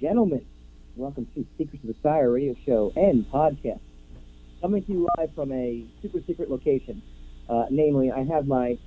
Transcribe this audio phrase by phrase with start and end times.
[0.00, 0.46] gentlemen.
[0.96, 3.80] Welcome to Secrets of the Sire radio show and podcast.
[4.62, 7.02] Coming to you live from a super secret location.
[7.50, 8.78] Uh, namely, I have my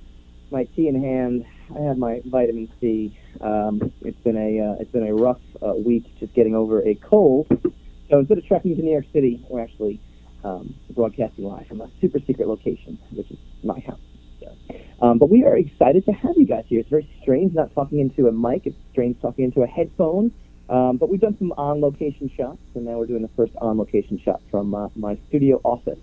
[0.50, 1.46] my tea in hand.
[1.74, 3.16] I have my vitamin C.
[3.40, 6.96] Um, it's been a uh, it's been a rough uh, week just getting over a
[6.96, 7.46] cold.
[8.10, 10.00] So instead of trekking to New York City, we're actually
[10.42, 14.00] um, broadcasting live from a super secret location, which is my house.
[15.00, 16.80] Um, but we are excited to have you guys here.
[16.80, 18.66] It's very strange not talking into a mic.
[18.66, 20.32] It's strange talking into a headphone.
[20.68, 24.40] Um, but we've done some on-location shots, and now we're doing the first on-location shot
[24.50, 25.98] from uh, my studio office.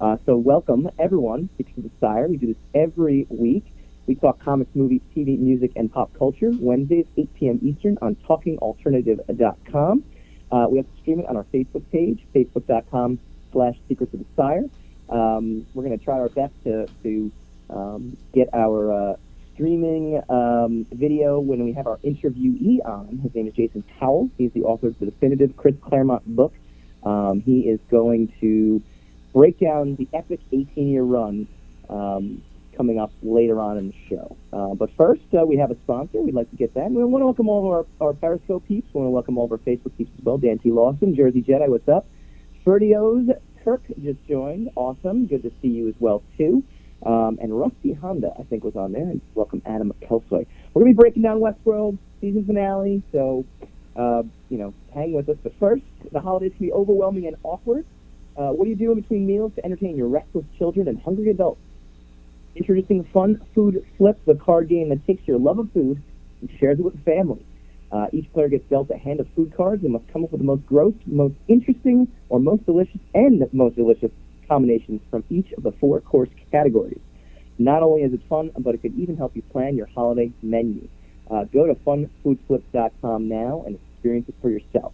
[0.00, 2.28] Uh, so welcome, everyone, to the Sire.
[2.28, 3.64] We do this every week.
[4.06, 6.50] We talk comics, movies, TV, music, and pop culture.
[6.58, 7.58] Wednesdays, 8 p.m.
[7.62, 10.04] Eastern on TalkingAlternative.com.
[10.50, 13.18] Uh, we have to stream it on our Facebook page, facebook.com
[13.52, 14.64] slash Secrets of the Sire.
[15.10, 17.32] Um, we're going to try our best to, to
[17.68, 19.16] um, get our uh,
[19.58, 23.18] streaming um, video when we have our interviewee on.
[23.24, 24.30] His name is Jason Powell.
[24.38, 26.54] He's the author of the definitive Chris Claremont book.
[27.02, 28.80] Um, he is going to
[29.34, 31.48] break down the epic 18-year run
[31.90, 32.40] um,
[32.76, 34.36] coming up later on in the show.
[34.52, 36.22] Uh, but first, uh, we have a sponsor.
[36.22, 36.88] We'd like to get that.
[36.92, 38.86] We want to welcome all of our, our Periscope peeps.
[38.94, 40.38] We want to welcome all of our Facebook peeps as well.
[40.38, 40.70] Dan T.
[40.70, 42.06] Lawson, Jersey Jedi, what's up?
[42.64, 43.28] Ferdios
[43.64, 44.70] Kirk just joined.
[44.76, 45.26] Awesome.
[45.26, 46.62] Good to see you as well, too.
[47.04, 49.02] Um, and Rusty Honda, I think, was on there.
[49.02, 50.46] And welcome Adam Kelsoy.
[50.74, 53.44] We're going to be breaking down Westworld season finale, so,
[53.96, 55.36] uh, you know, hang with us.
[55.42, 57.86] But first, the holidays can be overwhelming and awkward.
[58.36, 61.30] Uh, what do you do in between meals to entertain your restless children and hungry
[61.30, 61.60] adults?
[62.56, 66.02] Introducing Fun Food Flip, the card game that takes your love of food
[66.40, 67.44] and shares it with the family.
[67.90, 70.40] Uh, each player gets dealt a hand of food cards and must come up with
[70.40, 74.10] the most gross, most interesting, or most delicious and most delicious
[74.48, 77.00] combinations from each of the four course categories.
[77.58, 80.88] Not only is it fun, but it could even help you plan your holiday menu.
[81.30, 84.92] Uh, go to funfoodflips.com now and experience it for yourself.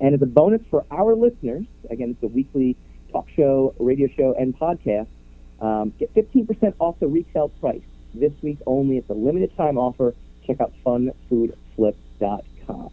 [0.00, 2.76] And as a bonus for our listeners, again, it's a weekly
[3.12, 5.08] talk show, radio show, and podcast,
[5.60, 7.82] um, get 15% off the retail price
[8.14, 8.98] this week only.
[8.98, 10.14] It's a limited time offer.
[10.46, 12.90] Check out funfoodflip.com.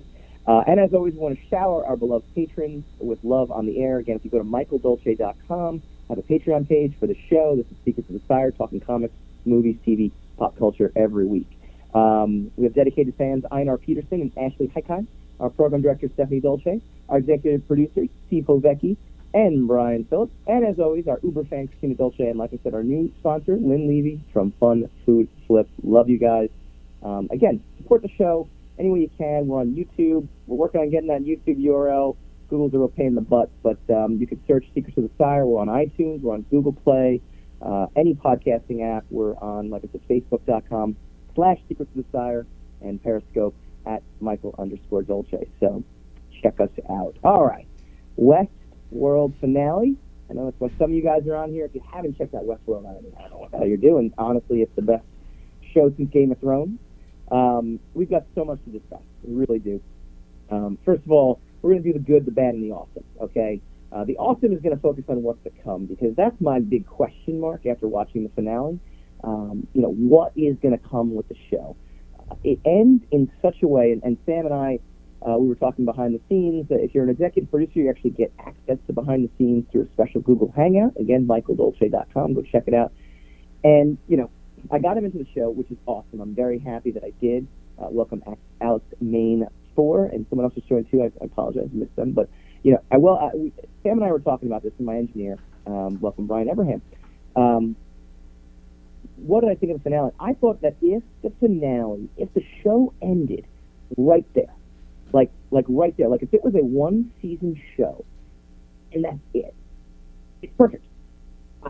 [0.47, 3.79] Uh, and as always, we want to shower our beloved patrons with love on the
[3.79, 3.97] air.
[3.97, 7.55] Again, if you go to michaeldolce.com, have a Patreon page for the show.
[7.55, 9.13] This is Secrets of the Sire, talking comics,
[9.45, 11.47] movies, TV, pop culture every week.
[11.93, 15.07] Um, we have dedicated fans Einar Peterson and Ashley Heikai,
[15.39, 18.97] our program director Stephanie Dolce, our executive producers Steve Hovecki
[19.33, 22.73] and Brian Phillips, and as always, our Uber fan Christina Dolce, and like I said,
[22.73, 25.69] our new sponsor Lynn Levy from Fun Food Flip.
[25.81, 26.49] Love you guys.
[27.03, 29.47] Um, again, support the show any way you can.
[29.47, 30.27] We're on YouTube.
[30.47, 32.17] We're working on getting that YouTube URL.
[32.51, 35.09] Google's a real pain in the butt, but um, you can search Secrets of the
[35.17, 35.45] Sire.
[35.45, 36.19] We're on iTunes.
[36.19, 37.21] We're on Google Play.
[37.61, 39.05] Uh, any podcasting app.
[39.09, 40.97] We're on, like I said, Facebook.com
[41.33, 42.45] slash Secrets of the Sire
[42.81, 45.47] and Periscope at Michael underscore Dolce.
[45.61, 45.83] So
[46.43, 47.15] check us out.
[47.23, 47.67] All right.
[48.17, 48.49] West
[48.91, 49.95] World finale.
[50.29, 51.63] I know that's why some of you guys are on here.
[51.63, 54.13] If you haven't checked out Westworld, I don't know what the hell you're doing.
[54.17, 55.05] Honestly, it's the best
[55.73, 56.77] show since Game of Thrones.
[57.31, 59.03] Um, we've got so much to discuss.
[59.23, 59.81] We really do.
[60.49, 63.03] Um, first of all, we're going to do the good, the bad, and the awesome.
[63.19, 63.61] Okay.
[63.91, 66.87] Uh, the awesome is going to focus on what's to come because that's my big
[66.87, 68.79] question mark after watching the finale.
[69.23, 71.75] Um, you know, what is going to come with the show?
[72.17, 74.79] Uh, it ends in such a way, and, and Sam and I,
[75.27, 76.69] uh, we were talking behind the scenes.
[76.69, 79.83] That if you're an executive producer, you actually get access to behind the scenes through
[79.83, 80.93] a special Google Hangout.
[80.97, 82.33] Again, michaeldolce.com.
[82.33, 82.93] Go check it out.
[83.63, 84.31] And you know,
[84.71, 86.21] I got him into the show, which is awesome.
[86.21, 87.47] I'm very happy that I did.
[87.77, 88.23] Uh, welcome
[88.61, 91.01] Alex Main four, and someone else was joined too.
[91.01, 92.29] I, I apologize, I missed them, but
[92.63, 93.17] you know, I will.
[93.17, 96.47] I, we, Sam and I were talking about this, and my engineer, um, welcome Brian
[96.47, 96.81] Everham.
[97.35, 97.75] Um,
[99.17, 100.11] what did I think of the finale?
[100.19, 103.45] I thought that if the finale, if the show ended
[103.97, 104.53] right there,
[105.13, 108.05] like like right there, like if it was a one season show,
[108.93, 109.53] and that's it,
[110.41, 110.85] it's perfect.
[111.63, 111.69] I,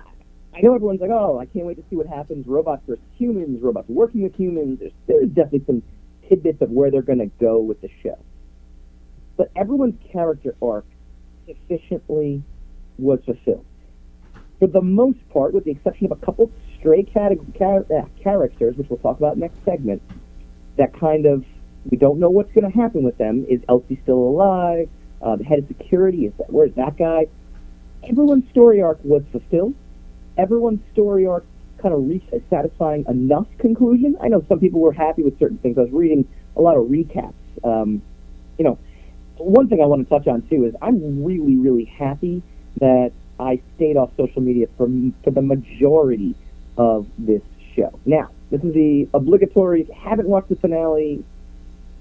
[0.56, 2.48] I know everyone's like, oh, I can't wait to see what happens.
[2.48, 4.80] Robots versus humans, robots working with humans.
[4.80, 5.84] There's, there's definitely some
[6.32, 8.18] tidbits of where they're going to go with the show.
[9.36, 10.86] But everyone's character arc
[11.46, 12.42] sufficiently
[12.98, 13.66] was fulfilled.
[14.60, 16.50] For the most part, with the exception of a couple
[16.80, 20.02] stray cat- car- uh, characters, which we'll talk about next segment,
[20.78, 21.44] that kind of,
[21.90, 23.46] we don't know what's going to happen with them.
[23.50, 24.88] Is Elsie still alive?
[25.22, 27.28] Uh, the head of security, is that, where's that guy?
[28.08, 29.76] Everyone's story arc was fulfilled.
[30.38, 31.46] Everyone's story arc
[31.82, 34.18] kind of reach a satisfying enough conclusion.
[34.22, 35.78] I know some people were happy with certain things.
[35.78, 37.34] I was reading a lot of recaps.
[37.64, 38.02] Um,
[38.58, 38.78] you know,
[39.38, 42.44] one thing I want to touch on too is I'm really, really happy
[42.80, 44.88] that I stayed off social media for
[45.24, 46.36] for the majority
[46.78, 47.42] of this
[47.76, 48.00] show.
[48.06, 49.82] Now, this is the obligatory.
[49.82, 51.24] If you haven't watched the finale,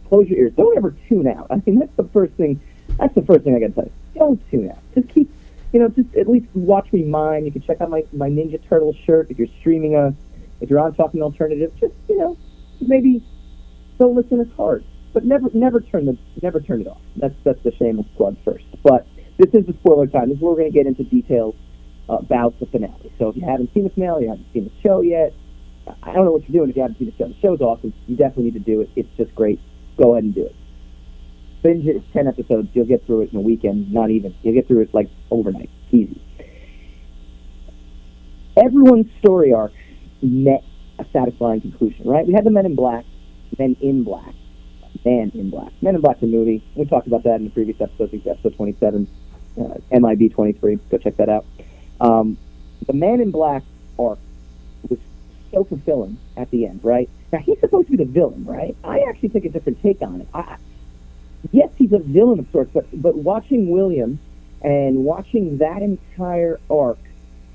[0.08, 0.52] close your ears.
[0.56, 1.46] Don't ever tune out.
[1.50, 2.60] I mean, that's the first thing.
[2.98, 3.92] That's the first thing I got to tell you.
[4.14, 4.78] Don't tune out.
[4.94, 5.30] Just keep,
[5.72, 7.44] you know, just at least watch me mine.
[7.44, 10.14] You can check out my my Ninja Turtle shirt if you're streaming us.
[10.60, 12.36] If you're on Talking Alternative, just you know,
[12.80, 13.24] maybe
[13.98, 17.00] don't listen as hard, but never never turn the never turn it off.
[17.16, 18.64] That's that's the shameless plug first.
[18.82, 19.06] But
[19.38, 20.28] this is the spoiler time.
[20.28, 21.54] This is where we're going to get into details
[22.08, 23.12] about the finale.
[23.18, 25.32] So if you haven't seen the finale, you haven't seen the show yet,
[26.02, 27.28] I don't know what you're doing if you haven't seen the show.
[27.28, 27.94] The show's awesome.
[28.06, 28.90] You definitely need to do it.
[28.96, 29.60] It's just great.
[29.96, 30.54] Go ahead and do it.
[31.62, 31.96] Binge it.
[31.96, 32.68] It's 10 episodes.
[32.72, 33.92] You'll get through it in a weekend.
[33.92, 34.34] Not even.
[34.42, 35.70] You'll get through it like overnight.
[35.90, 36.20] Easy.
[38.56, 39.72] Everyone's story arc
[40.22, 40.64] met
[40.98, 42.26] a satisfying conclusion, right?
[42.26, 43.04] We had the Men in Black,
[43.58, 44.34] Men in Black,
[45.04, 45.72] Man in Black.
[45.82, 46.62] Men in Black, the movie.
[46.74, 49.08] We talked about that in the previous episode, episode 27,
[49.60, 50.76] uh, MIB 23.
[50.90, 51.46] Go check that out.
[52.00, 52.36] Um,
[52.86, 53.62] the Man in Black
[53.98, 54.18] arc
[54.88, 54.98] was
[55.52, 57.08] so fulfilling at the end, right?
[57.32, 58.76] Now he's supposed to be the villain, right?
[58.84, 60.28] I actually take a different take on it.
[60.34, 60.56] I,
[61.52, 64.18] yes, he's a villain of sorts, but but watching William
[64.62, 66.98] and watching that entire arc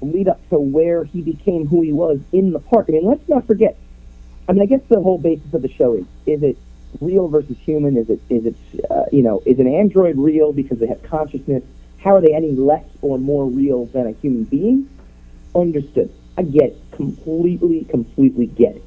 [0.01, 2.87] lead up to where he became who he was in the park.
[2.89, 3.77] I mean, let's not forget.
[4.47, 6.57] I mean, I guess the whole basis of the show is: is it
[7.01, 7.97] real versus human?
[7.97, 8.55] Is it is it
[8.89, 11.63] uh, you know is an android real because they have consciousness?
[11.97, 14.89] How are they any less or more real than a human being?
[15.55, 16.13] Understood.
[16.37, 16.81] I get it.
[16.91, 18.83] Completely, completely get it.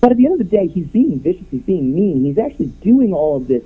[0.00, 1.46] But at the end of the day, he's being vicious.
[1.50, 2.24] He's being mean.
[2.24, 3.64] He's actually doing all of this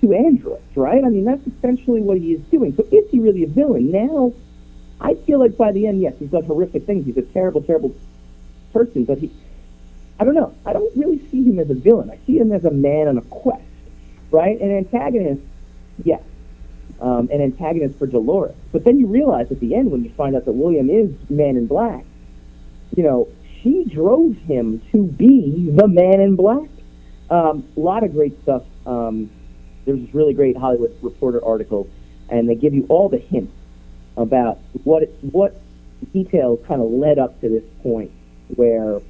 [0.00, 1.04] to androids, right?
[1.04, 2.74] I mean, that's essentially what he is doing.
[2.76, 3.90] So is he really a villain?
[3.90, 4.32] Now,
[5.00, 7.06] I feel like by the end, yes, he's done horrific things.
[7.06, 7.94] He's a terrible, terrible
[8.72, 9.04] person.
[9.04, 9.30] But he,
[10.20, 10.54] I don't know.
[10.64, 12.10] I don't really see him as a villain.
[12.10, 13.62] I see him as a man on a quest,
[14.30, 14.60] right?
[14.60, 15.42] An antagonist
[16.04, 16.22] yes,
[17.00, 18.54] um, an antagonist for Dolores.
[18.72, 21.56] But then you realize at the end when you find out that William is Man
[21.56, 22.04] in Black,
[22.96, 23.28] you know,
[23.62, 26.68] she drove him to be the Man in Black.
[27.30, 28.62] Um, a lot of great stuff.
[28.86, 29.30] Um,
[29.84, 31.88] there's this really great Hollywood Reporter article,
[32.28, 33.52] and they give you all the hints
[34.16, 35.60] about what what
[36.12, 38.10] details kind of led up to this point
[38.54, 39.00] where,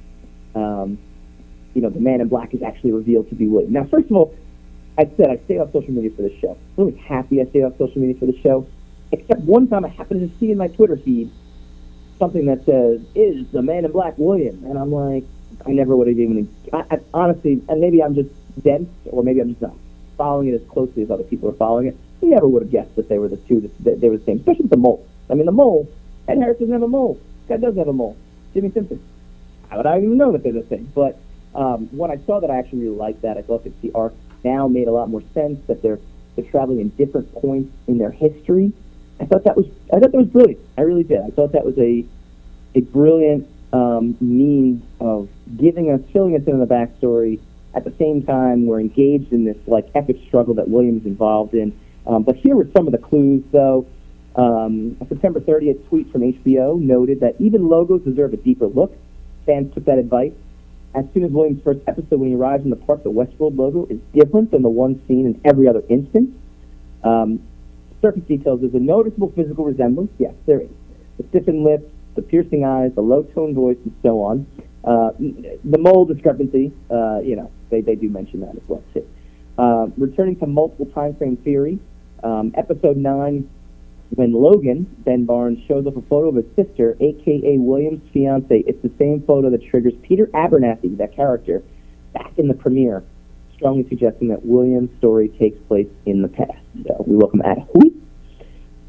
[0.55, 0.97] um,
[1.73, 3.73] you know, the Man in Black is actually revealed to be William.
[3.73, 4.35] Now, first of all,
[4.97, 6.57] I said I stay off social media for the show.
[6.77, 8.67] I'm really happy I stay off social media for the show.
[9.11, 11.31] Except one time I happened to see in my Twitter feed
[12.19, 14.63] something that says, is the man in black William?
[14.65, 15.23] And I'm like,
[15.65, 18.29] I never would have even, I, I, honestly, and maybe I'm just
[18.63, 19.73] dense, or maybe I'm just not
[20.17, 21.97] following it as closely as other people are following it.
[22.21, 24.37] You never would have guessed that they were the two, that they were the same,
[24.39, 25.07] especially with the mole.
[25.29, 25.89] I mean, the mole,
[26.27, 27.19] Ed Harris doesn't have a mole.
[27.47, 28.17] Guy does have a mole.
[28.53, 29.01] Jimmy Simpson.
[29.69, 30.91] How would I even know that they're the same?
[30.93, 31.17] But
[31.55, 33.37] um, when I saw that, I actually really liked that.
[33.37, 34.13] I thought that the arc
[34.43, 35.99] now made a lot more sense that they're
[36.35, 38.71] they're traveling in different points in their history.
[39.19, 40.59] I thought that was I thought that was brilliant.
[40.77, 41.21] I really did.
[41.21, 42.05] I thought that was a
[42.75, 47.39] a brilliant um, means of giving us filling us in on the backstory.
[47.73, 51.77] At the same time, we're engaged in this like epic struggle that Williams involved in.
[52.07, 53.85] Um, but here were some of the clues, though.
[54.35, 58.95] Um, a September 30th tweet from HBO noted that even logos deserve a deeper look.
[59.45, 60.33] Fans took that advice
[60.95, 63.85] as soon as Williams' first episode, when he arrives in the park, the Westworld logo
[63.89, 66.31] is different than the one seen in every other instance.
[67.03, 67.41] Um,
[68.01, 70.11] surface details, there's a noticeable physical resemblance.
[70.17, 70.69] Yes, there is.
[71.17, 74.47] The stiffened lips, the piercing eyes, the low-toned voice, and so on.
[74.83, 79.05] Uh, the mole discrepancy, uh, you know, they, they do mention that as well, too.
[79.57, 81.79] Uh, returning to multiple time frame theory,
[82.23, 83.49] um, episode 9
[84.11, 88.81] when Logan, Ben Barnes, shows up a photo of his sister, aka William's fiance, it's
[88.81, 91.61] the same photo that triggers Peter Abernathy, that character,
[92.13, 93.03] back in the premiere,
[93.59, 96.57] strongly suggesting that William's story takes place in the past.
[96.87, 97.91] So we welcome Ad Hui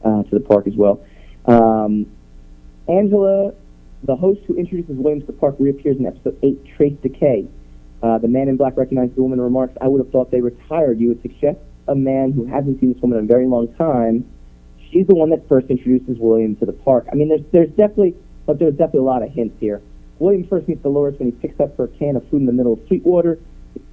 [0.04, 1.04] uh, to the park as well.
[1.46, 2.06] Um,
[2.88, 3.52] Angela,
[4.04, 7.46] the host who introduces William to the park, reappears in episode 8, Trace Decay.
[8.02, 10.40] Uh, the man in black recognizes the woman and remarks, I would have thought they
[10.40, 11.00] retired.
[11.00, 11.58] You would suggest
[11.88, 14.24] a man who hasn't seen this woman in a very long time
[14.90, 17.06] she's the one that first introduces William to the park.
[17.10, 18.14] I mean, there's there's definitely,
[18.46, 19.82] but there's definitely a lot of hints here.
[20.18, 22.74] William first meets Dolores when he picks up her can of food in the middle
[22.74, 23.38] of Sweetwater.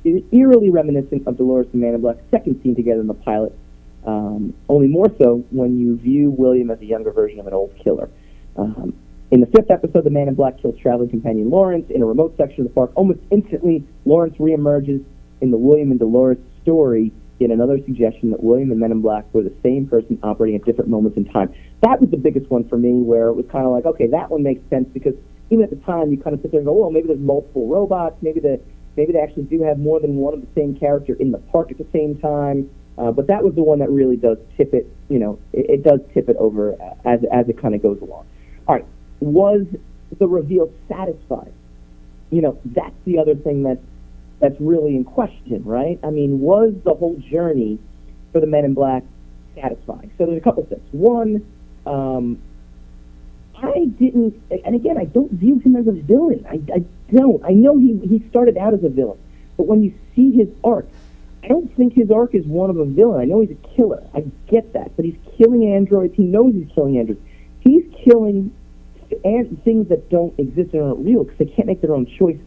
[0.05, 3.57] Eerily reminiscent of Dolores and Man in Black's second scene together in the pilot.
[4.05, 7.75] Um, only more so when you view William as a younger version of an old
[7.83, 8.09] killer.
[8.55, 8.93] Um,
[9.31, 12.35] in the fifth episode, the Man in Black kills traveling companion Lawrence in a remote
[12.37, 12.91] section of the park.
[12.95, 15.03] Almost instantly, Lawrence reemerges
[15.41, 19.25] in the William and Dolores story yet another suggestion that William and Men in Black
[19.33, 21.53] were the same person operating at different moments in time.
[21.81, 24.29] That was the biggest one for me, where it was kind of like, okay, that
[24.29, 25.13] one makes sense because
[25.49, 27.67] even at the time you kind of sit there and go, well, maybe there's multiple
[27.67, 28.59] robots, maybe the
[28.97, 31.71] maybe they actually do have more than one of the same character in the park
[31.71, 32.69] at the same time.
[32.97, 35.83] Uh, but that was the one that really does tip it, you know, it, it
[35.83, 36.73] does tip it over
[37.05, 38.25] as as it kind of goes along.
[38.67, 38.85] All right,
[39.19, 39.67] was
[40.17, 41.53] the reveal satisfying?
[42.31, 43.77] You know, that's the other thing that
[44.39, 45.99] that's really in question, right?
[46.03, 47.77] I mean, was the whole journey
[48.31, 49.03] for the Men in Black
[49.55, 50.11] satisfying?
[50.17, 50.81] So there's a couple things.
[50.91, 51.45] One,
[51.85, 52.41] um,
[53.55, 56.45] I didn't, and again, I don't view him as a villain.
[56.49, 57.43] I, I don't.
[57.43, 59.19] I know he he started out as a villain,
[59.55, 60.87] but when you see his arc,
[61.43, 63.21] I don't think his arc is one of a villain.
[63.21, 64.03] I know he's a killer.
[64.13, 66.15] I get that, but he's killing androids.
[66.15, 67.21] He knows he's killing androids.
[67.61, 68.53] He's killing
[69.63, 72.45] things that don't exist and aren't real because they can't make their own choices.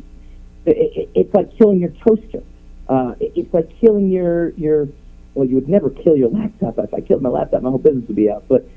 [0.67, 2.43] It, it, it's like killing your toaster.
[2.89, 4.89] Uh, it, it's like killing your your.
[5.35, 6.79] Well, you would never kill your laptop.
[6.79, 8.45] If I killed my laptop, my whole business would be out.
[8.49, 8.69] But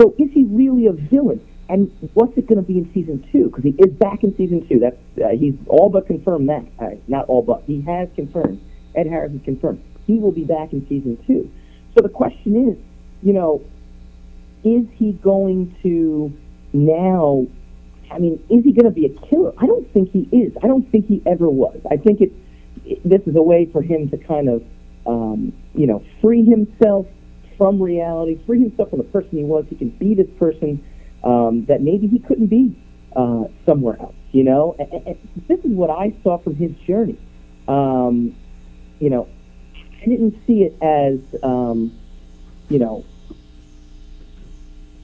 [0.00, 1.46] so, is he really a villain?
[1.68, 3.46] And what's it going to be in season two?
[3.46, 4.78] Because he is back in season two.
[4.78, 6.64] That's uh, he's all but confirmed that.
[6.78, 8.60] Uh, not all but he has confirmed.
[8.94, 11.50] Ed Harris has confirmed he will be back in season two.
[11.94, 12.78] So the question is,
[13.22, 13.62] you know,
[14.64, 16.32] is he going to
[16.72, 17.46] now?
[18.10, 19.52] I mean, is he going to be a killer?
[19.58, 20.52] I don't think he is.
[20.62, 21.78] I don't think he ever was.
[21.90, 22.32] I think it.
[23.04, 24.62] this is a way for him to kind of,
[25.06, 27.06] um, you know, free himself
[27.58, 29.64] from reality, free himself from the person he was.
[29.68, 30.84] He can be this person
[31.26, 32.74] um, that maybe he couldn't be
[33.14, 34.14] uh, somewhere else.
[34.32, 35.18] You know, and, and
[35.48, 37.18] this is what I saw from his journey.
[37.68, 38.34] Um,
[39.00, 39.28] you know,
[40.02, 41.92] I didn't see it as, um,
[42.68, 43.04] you know,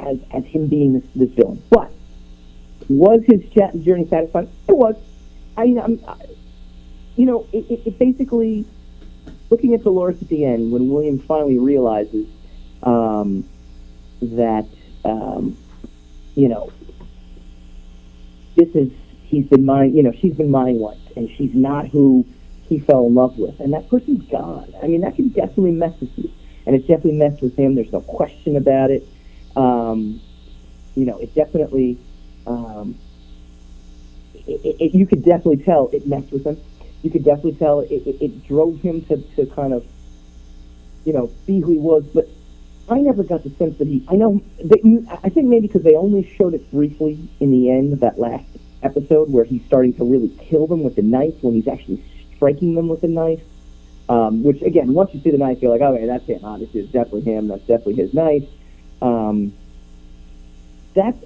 [0.00, 1.62] as as him being this, this villain.
[1.70, 1.90] But
[2.88, 3.42] was his
[3.84, 4.50] journey satisfying?
[4.68, 4.96] It was.
[5.56, 6.16] I, I'm, I,
[7.16, 8.64] you know, it, it, it basically
[9.50, 12.26] looking at Dolores at the end when William finally realizes
[12.82, 13.48] um,
[14.22, 14.66] that
[15.04, 15.56] um,
[16.34, 16.72] you know
[18.56, 18.90] this is
[19.24, 22.24] he's been mind you know she's been mind wiped and she's not who
[22.68, 24.72] he fell in love with and that person's gone.
[24.82, 26.30] I mean that can definitely mess with you
[26.66, 27.74] and it definitely messed with him.
[27.74, 29.06] There's no question about it.
[29.56, 30.20] Um,
[30.94, 31.98] you know, it definitely
[32.46, 32.98] um,
[34.46, 36.60] it, it, you could definitely tell it messed with him.
[37.02, 39.84] You could definitely tell it, it, it drove him to, to kind of,
[41.04, 42.04] you know, be who he was.
[42.04, 42.28] But
[42.92, 44.04] I never got the sense that he.
[44.08, 44.42] I know.
[44.62, 44.80] They,
[45.22, 48.44] I think maybe because they only showed it briefly in the end of that last
[48.82, 52.04] episode where he's starting to really kill them with the knife when he's actually
[52.36, 53.40] striking them with the knife.
[54.08, 56.44] Um, which again, once you see the knife, you're like, okay, that's him.
[56.44, 57.48] Obviously, it's definitely him.
[57.48, 58.44] That's definitely his knife.
[59.00, 59.52] Um,
[60.94, 61.18] that's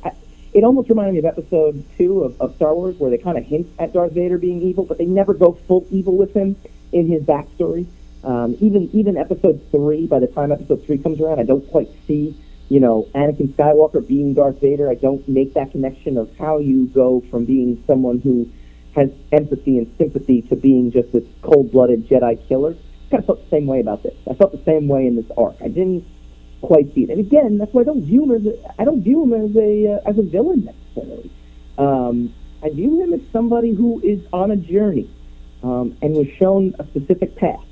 [0.52, 3.44] it almost reminded me of episode two of, of Star Wars, where they kind of
[3.44, 6.56] hint at Darth Vader being evil, but they never go full evil with him
[6.92, 7.86] in his backstory.
[8.26, 11.88] Um, even even episode three, by the time episode three comes around, I don't quite
[12.06, 12.36] see
[12.68, 14.90] you know Anakin Skywalker being Darth Vader.
[14.90, 18.50] I don't make that connection of how you go from being someone who
[18.96, 22.74] has empathy and sympathy to being just this cold-blooded Jedi killer.
[22.74, 24.14] I kind of felt the same way about this.
[24.28, 25.56] I felt the same way in this arc.
[25.62, 26.04] I didn't
[26.62, 27.10] quite see it.
[27.10, 29.54] And again, that's why I don't view him as a, I don't view him as
[29.56, 31.30] a uh, as a villain necessarily.
[31.78, 35.08] Um, I view him as somebody who is on a journey
[35.62, 37.64] um, and was shown a specific path,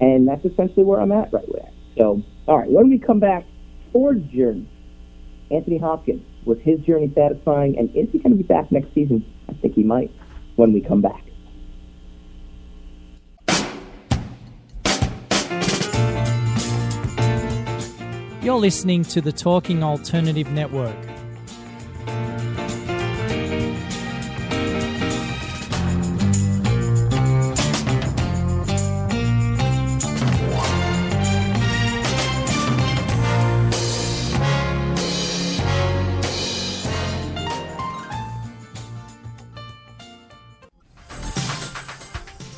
[0.00, 1.68] and that's essentially where I'm at right now.
[1.96, 3.44] So, all right, when we come back,
[3.92, 4.68] Ford's journey,
[5.50, 9.24] Anthony Hopkins, was his journey satisfying, and is he going to be back next season?
[9.48, 10.10] I think he might
[10.56, 11.22] when we come back.
[18.42, 21.15] You're listening to the Talking Alternative Network.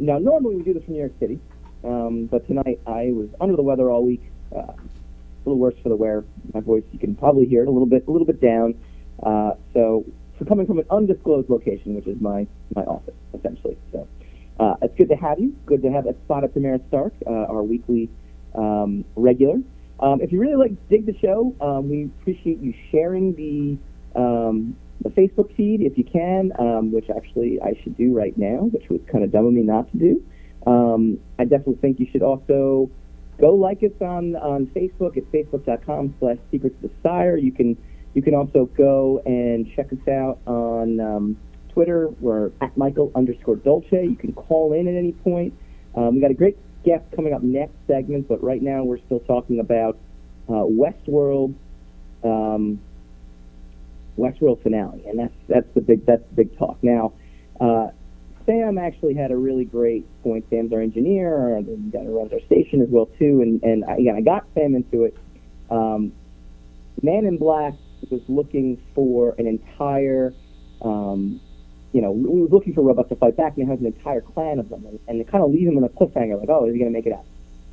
[0.00, 1.38] Now, normally we do this from New York City,
[1.84, 4.22] um, but tonight I was under the weather all week.
[4.50, 4.74] Uh, a
[5.44, 6.24] little worse for the wear.
[6.54, 8.74] My voice, you can probably hear it a little bit, a little bit down.
[9.22, 10.06] Uh, so,
[10.38, 13.76] so coming from an undisclosed location, which is my my office essentially.
[13.92, 14.08] So
[14.58, 15.54] uh, it's good to have you.
[15.66, 18.08] Good to have a spot at Tamara Stark, uh, our weekly
[18.54, 19.58] um, regular.
[20.00, 23.78] Um, if you really like dig the show, um, we appreciate you sharing the
[24.18, 28.68] um, the Facebook feed if you can, um, which actually I should do right now,
[28.70, 30.22] which was kind of dumb of me not to do.
[30.66, 32.90] Um, I definitely think you should also
[33.40, 37.36] go like us on on Facebook at facebook.com slash secrets of the sire.
[37.36, 37.76] You can
[38.14, 41.36] you can also go and check us out on um,
[41.72, 42.08] Twitter.
[42.20, 44.04] We're at Michael underscore Dolce.
[44.04, 45.54] You can call in at any point.
[45.94, 49.20] Um, we got a great guest coming up next segment, but right now we're still
[49.20, 49.98] talking about
[50.48, 51.54] uh, Westworld,
[52.24, 52.80] um,
[54.20, 56.78] Westworld finale, and that's that's the big that's the big talk.
[56.82, 57.12] Now,
[57.60, 57.88] uh,
[58.46, 60.44] Sam actually had a really great point.
[60.50, 63.42] Sam's our engineer, the guy who runs our station as well too.
[63.42, 65.16] And and I, again, I got Sam into it.
[65.70, 66.12] Um,
[67.02, 67.74] Man in Black
[68.10, 70.34] was looking for an entire,
[70.82, 71.40] um,
[71.92, 74.20] you know, we was looking for robots to fight back, and he has an entire
[74.20, 76.66] clan of them, and, and they kind of leave him in a cliffhanger, like, oh,
[76.66, 77.24] is he going to make it out?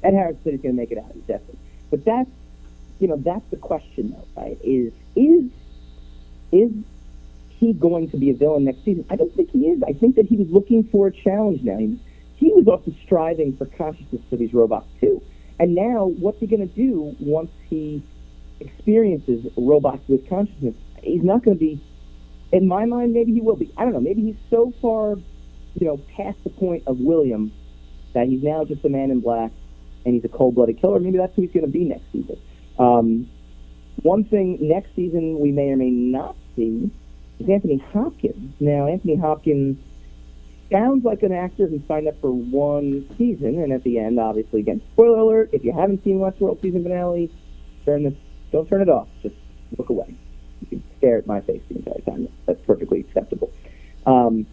[0.03, 1.59] Ed Harris said he's going to make it out, he's definitely.
[1.89, 2.29] But that's,
[2.99, 4.57] you know, that's the question, though, right?
[4.63, 5.49] Is is
[6.51, 6.71] is
[7.49, 9.05] he going to be a villain next season?
[9.09, 9.81] I don't think he is.
[9.83, 11.77] I think that he was looking for a challenge now.
[11.77, 11.99] He,
[12.35, 15.21] he was also striving for consciousness for these robots too.
[15.59, 18.03] And now, what's he going to do once he
[18.59, 20.75] experiences robots with consciousness?
[21.01, 21.83] He's not going to be.
[22.51, 23.73] In my mind, maybe he will be.
[23.75, 23.99] I don't know.
[23.99, 25.15] Maybe he's so far,
[25.75, 27.51] you know, past the point of William
[28.13, 29.51] that he's now just a man in black
[30.05, 30.99] and he's a cold-blooded killer.
[30.99, 32.39] Maybe that's who he's going to be next season.
[32.79, 33.29] Um,
[34.03, 36.89] one thing next season we may or may not see
[37.39, 38.53] is Anthony Hopkins.
[38.59, 39.77] Now, Anthony Hopkins
[40.71, 44.59] sounds like an actor who signed up for one season, and at the end, obviously,
[44.59, 47.31] again, spoiler alert, if you haven't seen Westworld season finale,
[47.85, 48.13] turn this,
[48.51, 49.07] don't turn it off.
[49.21, 49.35] Just
[49.77, 50.15] look away.
[50.61, 52.27] You can stare at my face the entire time.
[52.45, 53.51] That's perfectly acceptable.
[54.05, 54.45] Um,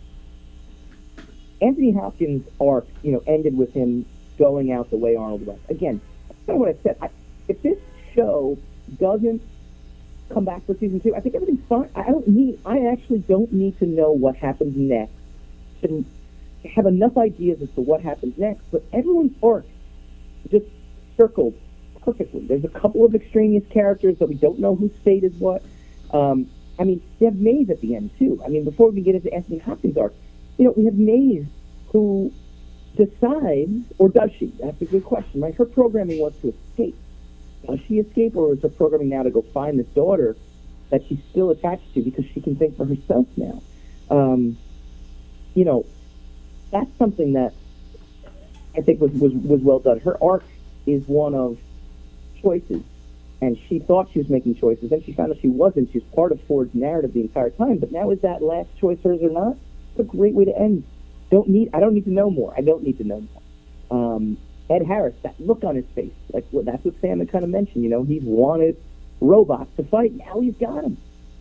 [1.61, 4.05] Anthony Hopkins' arc, you know, ended with him
[4.39, 5.61] going out the way Arnold went.
[5.69, 6.99] Again, that's kind of what I said.
[7.01, 7.09] I,
[7.49, 7.79] if this
[8.15, 8.59] show
[8.99, 9.43] doesn't
[10.33, 11.89] come back for season two, I think everything's fine.
[11.95, 12.61] I don't need.
[12.65, 15.13] I actually don't need to know what happens next
[15.83, 16.05] to
[16.75, 18.65] have enough ideas as to what happens next.
[18.71, 19.67] But everyone's arc
[20.51, 20.67] just
[21.17, 21.55] circled
[22.03, 22.47] perfectly.
[22.47, 25.63] There's a couple of extraneous characters that we don't know whose fate is what.
[26.13, 28.43] Um, I mean, they have Maeve at the end too.
[28.45, 30.15] I mean, before we get into Anthony Hopkins' arc,
[30.59, 31.47] you know, we have Maeve
[31.89, 32.33] who
[32.97, 34.53] decides, or does she?
[34.61, 35.55] That's a good question, right?
[35.55, 36.97] Her programming was to escape.
[37.67, 40.37] Does she escape, or is her programming now to go find this daughter
[40.91, 43.63] that she's still attached to because she can think for herself now?
[44.11, 44.59] Um,
[45.55, 45.87] you know,
[46.71, 47.55] that's something that
[48.77, 50.01] I think was, was, was well done.
[50.01, 50.45] Her arc
[50.87, 51.59] is one of
[52.43, 52.83] choices,
[53.41, 55.91] and she thought she was making choices, and she found out she wasn't.
[55.93, 58.99] She was part of Ford's narrative the entire time, but now is that last choice
[59.03, 59.57] hers or not?
[59.93, 60.85] It's a great way to end.
[61.31, 61.71] Don't need.
[61.73, 62.53] I don't need to know more.
[62.57, 64.15] I don't need to know more.
[64.15, 64.37] Um,
[64.71, 67.51] Ed Harris, that look on his face, like well, that's what Sam had kind of
[67.51, 67.85] mentioned.
[67.85, 68.77] You know, he's wanted
[69.21, 70.13] robots to fight.
[70.13, 70.97] Now he's got them.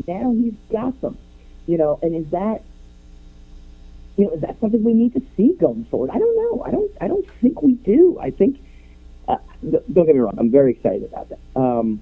[0.07, 1.17] Now he's got them.
[1.65, 2.63] You know, and is that
[4.17, 6.09] you know is that something we need to see going forward?
[6.09, 6.63] I don't know.
[6.63, 6.91] I don't.
[6.99, 8.17] I don't think we do.
[8.19, 8.59] I think.
[9.25, 10.35] Uh, don't get me wrong.
[10.37, 11.39] I'm very excited about that.
[11.55, 12.01] Um,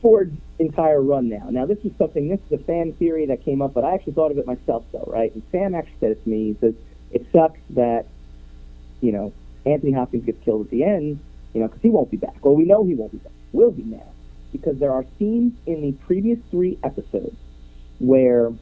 [0.00, 1.48] Ford's entire run now.
[1.50, 2.28] Now this is something.
[2.28, 4.84] This is a fan theory that came up, but I actually thought of it myself,
[4.92, 5.04] though.
[5.06, 5.34] Right?
[5.34, 6.46] And Sam actually said it to me.
[6.46, 6.74] He says
[7.10, 8.06] it sucks that
[9.02, 9.32] you know
[9.68, 11.20] Anthony Hopkins gets killed at the end,
[11.54, 12.44] you know, because he won't be back.
[12.44, 13.32] Well, we know he won't be back.
[13.52, 14.12] Will he now?
[14.52, 17.36] Because there are scenes in the previous three episodes
[17.98, 18.52] where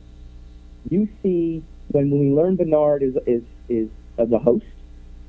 [0.88, 3.88] you see when, we learn Bernard is is is
[4.18, 4.64] a host,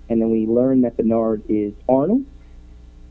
[0.09, 2.25] and then we learn that Bernard is Arnold.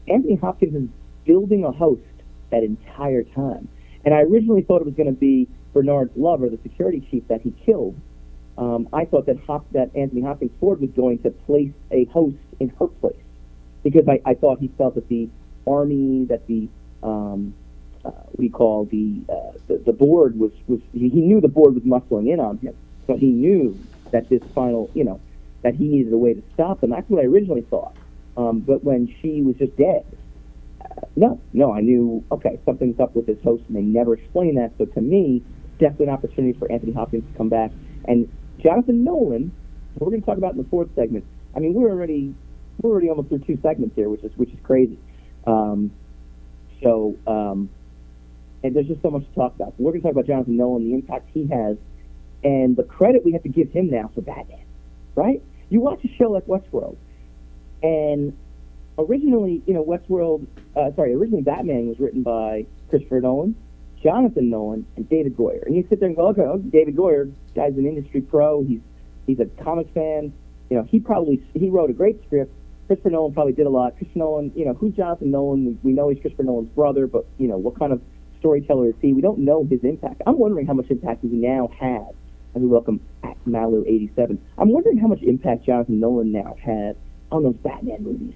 [0.08, 0.88] Anthony Hopkins is
[1.24, 2.02] building a host
[2.50, 3.68] that entire time,
[4.04, 7.42] and I originally thought it was going to be Bernard's lover, the security chief that
[7.42, 7.96] he killed.
[8.58, 12.36] Um, I thought that Hop, that Anthony Hopkins Ford was going to place a host
[12.58, 13.16] in her place
[13.82, 15.28] because I, I thought he felt that the
[15.66, 16.68] army, that the
[17.02, 17.54] um,
[18.04, 21.82] uh, we call the, uh, the the board was was he knew the board was
[21.82, 22.74] muscling in on him,
[23.06, 23.78] so he knew
[24.12, 25.20] that this final, you know,
[25.62, 26.90] that he needed a way to stop them.
[26.90, 27.96] That's what I originally thought.
[28.36, 30.04] Um, but when she was just dead,
[30.82, 34.58] uh, no, no, I knew okay, something's up with this host, and they never explained
[34.58, 34.72] that.
[34.78, 35.42] So to me,
[35.78, 37.72] definitely an opportunity for Anthony Hopkins to come back
[38.06, 38.30] and
[38.66, 39.52] Jonathan Nolan.
[39.96, 41.24] We're going to talk about in the fourth segment.
[41.54, 42.34] I mean, we're already
[42.82, 44.98] we're already almost through two segments here, which is which is crazy.
[45.46, 45.92] Um,
[46.82, 47.70] so, um,
[48.64, 49.68] and there's just so much to talk about.
[49.68, 51.76] So we're going to talk about Jonathan Nolan, the impact he has,
[52.42, 54.64] and the credit we have to give him now for Batman.
[55.14, 55.40] Right?
[55.70, 56.96] You watch a show like Westworld,
[57.84, 58.36] and
[58.98, 60.44] originally, you know, Westworld.
[60.74, 63.54] Uh, sorry, originally Batman was written by Christopher Nolan,
[64.06, 65.66] Jonathan Nolan and David Goyer.
[65.66, 68.62] And you sit there and go, okay, well, David Goyer, guy's an industry pro.
[68.62, 68.78] He's
[69.26, 70.32] he's a comic fan.
[70.70, 72.54] You know, he probably he wrote a great script.
[72.86, 73.96] Christopher Nolan probably did a lot.
[73.96, 75.66] Christopher Nolan, you know, who's Jonathan Nolan?
[75.66, 78.00] We, we know he's Christopher Nolan's brother, but you know, what kind of
[78.38, 79.12] storyteller is he?
[79.12, 80.22] We don't know his impact.
[80.24, 82.14] I'm wondering how much impact he now has.
[82.54, 84.38] And we welcome at Malu87.
[84.56, 86.94] I'm wondering how much impact Jonathan Nolan now has
[87.32, 88.34] on those Batman movies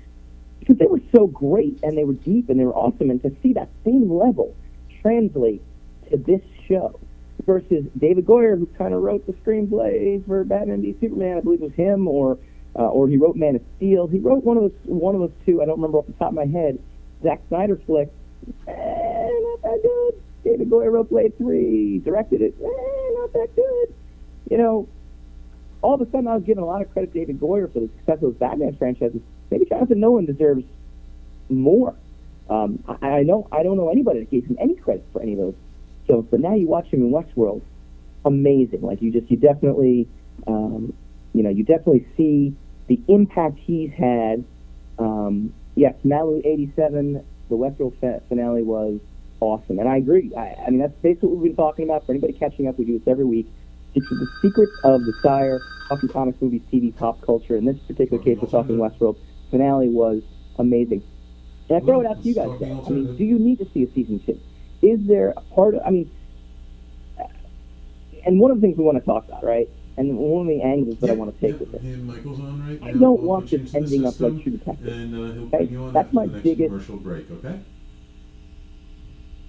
[0.59, 3.09] because they were so great and they were deep and they were awesome.
[3.09, 4.57] And to see that same level
[5.01, 5.63] translate
[6.11, 6.99] to this show
[7.47, 11.63] versus David Goyer, who kind of wrote the screenplays for Batman v Superman, I believe
[11.63, 12.39] it was him, or
[12.79, 14.07] uh, or he wrote Man of Steel.
[14.07, 15.63] He wrote one of those one of those two.
[15.63, 16.79] I don't remember off the top of my head.
[17.23, 18.11] Zack Snyder flick.
[18.67, 20.23] Eh, not that good.
[20.45, 22.55] David Goyer wrote Blade Three, directed it.
[22.61, 23.95] Eh, not that good.
[24.51, 24.89] You know,
[25.83, 27.81] all of a sudden I was giving a lot of credit to David Goyer for
[27.81, 29.21] the success of those Batman franchises.
[29.51, 30.65] Maybe Jonathan Nolan deserves
[31.49, 31.95] more.
[32.51, 35.33] Um, I, I know I don't know anybody that gave him any credit for any
[35.33, 35.55] of those
[36.07, 37.63] films, but now you watch him in Westworld,
[38.25, 38.83] amazing.
[38.83, 40.09] Like you just you definitely
[40.49, 40.93] um,
[41.33, 42.57] you know you definitely see
[42.89, 44.45] the impact he's had.
[44.99, 48.99] Um, yes, Malu '87, the Westworld fa- finale was
[49.39, 50.33] awesome, and I agree.
[50.37, 52.05] I, I mean that's basically what we've been talking about.
[52.05, 53.47] For anybody catching up, we do this every week.
[53.95, 57.57] It's the secrets of the Sire, talking comics, movies, TV, pop culture.
[57.57, 59.17] In this particular case, we're talking Westworld.
[59.51, 60.23] Finale was
[60.59, 61.03] amazing.
[61.71, 62.49] And I throw it out to you guys.
[62.59, 62.85] Though.
[62.87, 64.41] I mean, do you need to see a season two?
[64.83, 65.83] Is there a part of?
[65.87, 66.11] I mean,
[68.27, 69.69] and one of the things we want to talk about, right?
[69.97, 71.81] And one of the angles that I want to take with it.
[71.81, 74.89] Him, Michael's on right I don't want this ending up like True Detective.
[74.93, 75.59] And uh, he'll Okay?
[75.59, 77.61] bring you on That's my the next biggest- commercial break, okay?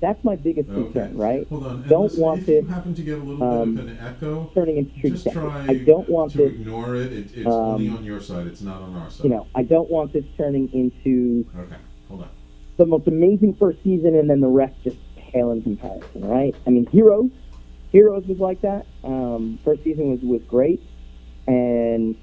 [0.01, 0.83] That's my biggest Okay.
[0.83, 1.47] concern, right?
[1.49, 1.71] Hold on.
[1.75, 3.89] And Don't listen, want if this you happen to get a little um, bit of
[3.91, 5.43] an echo, turning into True just Detective.
[5.51, 7.13] try I don't want to this, ignore it.
[7.13, 8.47] it it's um, only on your side.
[8.47, 9.25] It's not on our side.
[9.25, 11.75] you know, I don't want this turning into Okay.
[12.11, 12.29] Hold on.
[12.75, 16.53] the most amazing first season and then the rest just pale in comparison, right?
[16.67, 17.31] I mean, Heroes,
[17.93, 18.85] Heroes was like that.
[19.03, 20.81] Um, first season was was great,
[21.47, 22.17] and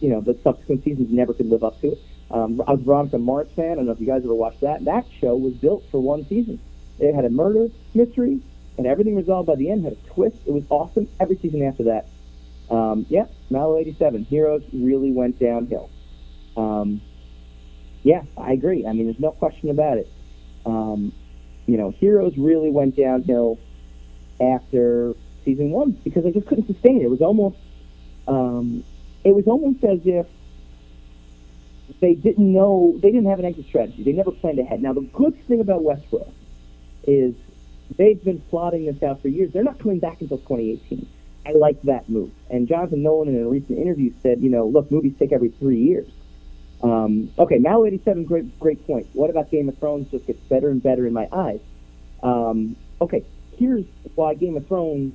[0.00, 1.98] you know the subsequent seasons never could live up to it.
[2.30, 3.72] Um, I was Veronica Mars fan.
[3.72, 4.86] I don't know if you guys ever watched that.
[4.86, 6.58] That show was built for one season.
[6.98, 8.40] It had a murder mystery,
[8.78, 9.84] and everything resolved by the end.
[9.84, 10.36] Had a twist.
[10.46, 11.08] It was awesome.
[11.20, 12.06] Every season after that,
[12.70, 15.90] um, yeah, Mallow '87, Heroes really went downhill.
[16.56, 17.02] Um,
[18.02, 18.86] yeah, I agree.
[18.86, 20.10] I mean, there's no question about it.
[20.66, 21.12] Um,
[21.66, 23.58] you know, Heroes really went downhill
[24.40, 27.04] after season one because they just couldn't sustain it.
[27.04, 27.56] It was almost,
[28.26, 28.84] um,
[29.24, 30.26] it was almost as if
[32.00, 34.02] they didn't know, they didn't have an exit strategy.
[34.02, 34.82] They never planned ahead.
[34.82, 36.32] Now, the good thing about Westworld
[37.04, 37.34] is
[37.96, 39.52] they've been plotting this out for years.
[39.52, 41.08] They're not coming back until 2018.
[41.46, 42.30] I like that move.
[42.50, 45.78] And Jonathan Nolan in a recent interview said, you know, look, movies take every three
[45.78, 46.08] years.
[46.82, 49.06] Um, okay, now 87, great, great point.
[49.12, 51.60] What about Game of Thrones just gets better and better in my eyes?
[52.22, 53.24] Um, okay,
[53.56, 55.14] here's why Game of Thrones,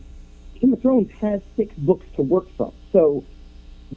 [0.60, 2.72] Game of Thrones has six books to work from.
[2.94, 3.26] So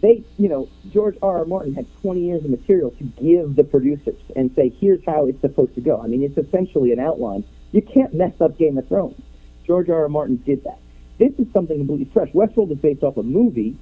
[0.01, 1.39] they, you know, George R.
[1.39, 1.45] R.
[1.45, 5.41] Martin had 20 years of material to give the producers and say, here's how it's
[5.41, 6.01] supposed to go.
[6.01, 7.45] I mean, it's essentially an outline.
[7.73, 9.21] You can't mess up Game of Thrones.
[9.65, 10.03] George R.
[10.03, 10.09] R.
[10.09, 10.79] Martin did that.
[11.19, 12.31] This is something completely fresh.
[12.31, 13.77] Westworld is based off a movie.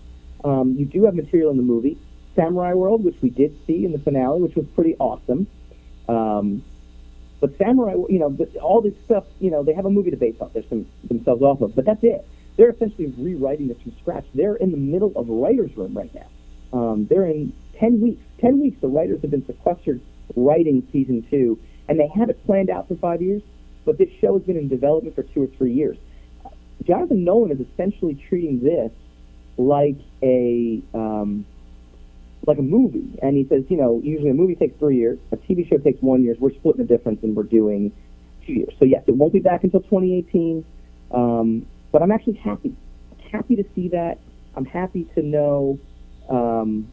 [0.44, 1.98] Um, you do have material in the movie.
[2.38, 5.48] Samurai World, which we did see in the finale, which was pretty awesome.
[6.09, 6.62] Um,
[7.40, 10.37] but Samurai, you know, all this stuff, you know, they have a movie to base
[10.40, 12.27] off their, some, themselves off of, but that's it.
[12.57, 14.24] They're essentially rewriting this from scratch.
[14.35, 16.79] They're in the middle of a writer's room right now.
[16.79, 18.22] Um, they're in 10 weeks.
[18.40, 20.01] 10 weeks, the writers have been sequestered
[20.37, 23.42] writing season two, and they have it planned out for five years,
[23.85, 25.96] but this show has been in development for two or three years.
[26.85, 28.92] Jonathan Nolan is essentially treating this
[29.57, 31.44] like a um,
[32.46, 35.37] like a movie, and he says, you know, usually a movie takes three years, a
[35.37, 36.35] TV show takes one year.
[36.38, 37.92] We're splitting the difference, and we're doing
[38.46, 38.72] two years.
[38.79, 40.64] So yes, it won't be back until 2018,
[41.11, 42.74] um, but I'm actually happy,
[43.31, 44.18] happy to see that.
[44.57, 45.79] I'm happy to know,
[46.29, 46.88] um,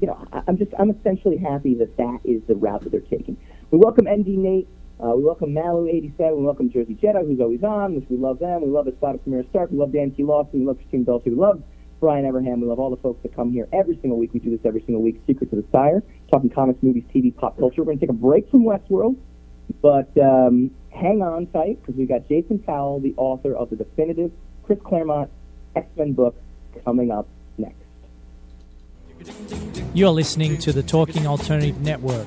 [0.00, 3.00] you know, I, I'm just I'm essentially happy that that is the route that they're
[3.00, 3.36] taking.
[3.70, 4.68] We welcome ND Nate.
[5.02, 6.36] Uh, we welcome Malu87.
[6.36, 8.62] We welcome Jersey Jedi, who's always on, which we love them.
[8.62, 9.70] We love Espada Premier Stark.
[9.70, 10.22] We love Dan T.
[10.22, 10.60] Lawson.
[10.60, 11.30] We love Christine Dolce.
[11.30, 11.62] We love
[12.02, 12.60] Brian Everham.
[12.60, 14.34] We love all the folks that come here every single week.
[14.34, 15.22] We do this every single week.
[15.24, 17.80] Secret to the Sire, talking comics, movies, TV, pop culture.
[17.80, 19.16] We're going to take a break from Westworld,
[19.80, 24.32] but um, hang on tight because we've got Jason Powell, the author of the definitive
[24.64, 25.30] Chris Claremont
[25.76, 26.34] X Men book,
[26.84, 27.76] coming up next.
[29.94, 32.26] You're listening to the Talking Alternative Network.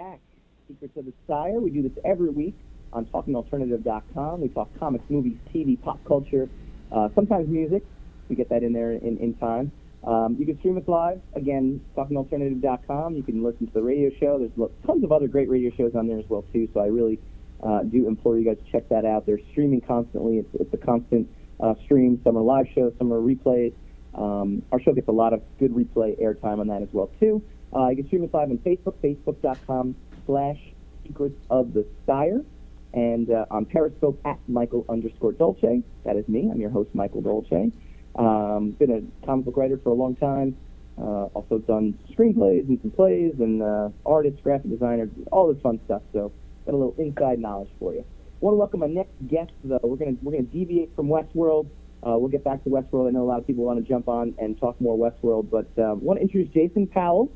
[0.00, 0.20] Back,
[0.66, 1.60] Secrets of the Sire.
[1.60, 2.56] We do this every week
[2.94, 4.40] on TalkingAlternative.com.
[4.40, 6.48] We talk comics, movies, TV, pop culture,
[6.90, 7.84] uh, sometimes music.
[8.30, 9.70] We get that in there in, in time.
[10.02, 13.14] Um, you can stream us live, again, TalkingAlternative.com.
[13.14, 14.38] You can listen to the radio show.
[14.38, 17.18] There's tons of other great radio shows on there as well, too, so I really
[17.62, 19.26] uh, do implore you guys to check that out.
[19.26, 20.38] They're streaming constantly.
[20.38, 21.28] It's, it's a constant
[21.62, 22.18] uh, stream.
[22.24, 23.74] Some are live shows, some are replays.
[24.14, 27.42] Um, our show gets a lot of good replay airtime on that as well, too.
[27.74, 29.94] Uh, you can stream us live on Facebook, facebook.com
[30.26, 30.58] slash
[31.06, 32.44] secrets of the sire,
[32.92, 35.82] and uh, on Periscope at Michael underscore Dolce.
[36.04, 36.50] That is me.
[36.50, 37.70] I'm your host, Michael Dolce.
[38.16, 40.56] Um, been a comic book writer for a long time.
[40.98, 45.80] Uh, also done screenplays and some plays and uh, artist, graphic designer, all this fun
[45.86, 46.02] stuff.
[46.12, 46.32] So
[46.66, 48.04] got a little inside knowledge for you.
[48.40, 49.78] Want to welcome my next guest, though.
[49.82, 51.66] We're gonna we're gonna deviate from Westworld.
[52.02, 53.08] Uh, we'll get back to Westworld.
[53.08, 55.68] I know a lot of people want to jump on and talk more Westworld, but
[55.82, 57.30] um, want to introduce Jason Powell.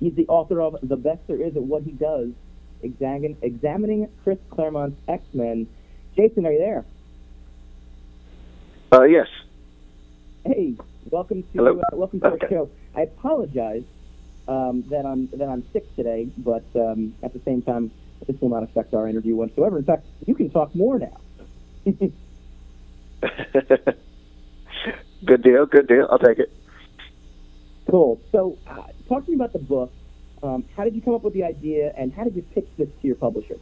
[0.00, 2.30] He's the author of The Best There Is at What He Does,
[2.82, 5.66] examining, examining Chris Claremont's X-Men.
[6.16, 6.84] Jason, are you there?
[8.92, 9.26] Uh, yes.
[10.44, 10.74] Hey,
[11.10, 11.78] welcome to Hello.
[11.78, 12.46] uh, welcome to Okay.
[12.46, 12.70] our show.
[12.96, 13.84] I apologize
[14.48, 17.92] um, that I'm that I'm sick today, but um, at the same time,
[18.26, 19.76] this will not affect our interview whatsoever.
[19.78, 21.20] In fact, you can talk more now.
[25.26, 25.66] good deal.
[25.66, 26.08] Good deal.
[26.10, 26.50] I'll take it.
[27.90, 28.20] Cool.
[28.32, 29.92] So, uh, talk to me about the book.
[30.42, 32.88] Um, how did you come up with the idea, and how did you pitch this
[32.88, 33.56] to your publisher?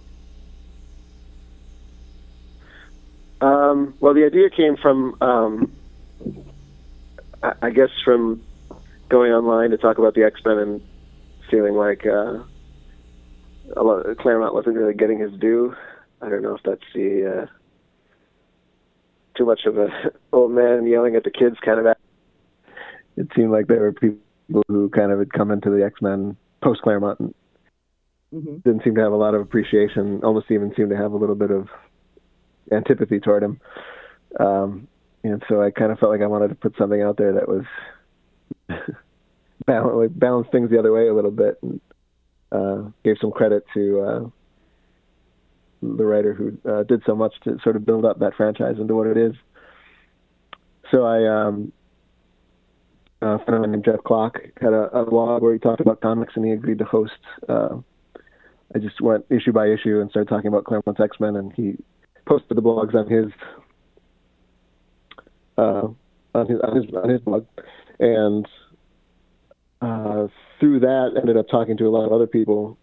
[3.41, 5.73] Um, well, the idea came from, um,
[7.43, 8.43] I, I guess, from
[9.09, 10.83] going online to talk about the X Men and
[11.51, 12.43] feeling like uh,
[13.77, 15.75] a lot, Claremont wasn't really getting his due.
[16.21, 17.47] I don't know if that's the uh,
[19.37, 19.89] too much of a
[20.33, 21.87] old man yelling at the kids kind of.
[21.87, 22.01] act.
[23.17, 24.19] It seemed like there were people
[24.69, 27.35] who kind of had come into the X Men post Claremont
[28.35, 28.57] Mm-hmm.
[28.57, 30.21] didn't seem to have a lot of appreciation.
[30.23, 31.69] Almost even seemed to have a little bit of
[32.71, 33.61] antipathy toward him.
[34.39, 34.87] Um,
[35.25, 37.49] and so I kind of felt like I wanted to put something out there that
[37.49, 37.65] was
[39.67, 41.81] balance, balance things the other way a little bit, and
[42.53, 44.29] uh, gave some credit to uh,
[45.81, 48.95] the writer who uh, did so much to sort of build up that franchise into
[48.95, 49.33] what it is.
[50.91, 51.73] So I, um,
[53.21, 56.01] a friend of mine named Geoff Klock had a, a blog where he talked about
[56.01, 57.13] comics, and he agreed to host.
[57.49, 57.79] Uh,
[58.75, 61.77] I just went issue by issue and started talking about Claremont's X Men, and he
[62.27, 63.33] posted the blogs on his
[65.57, 65.89] uh,
[66.35, 67.47] on his on his on his blog,
[67.99, 68.47] and
[69.81, 70.29] uh,
[70.61, 72.79] through that ended up talking to a lot of other people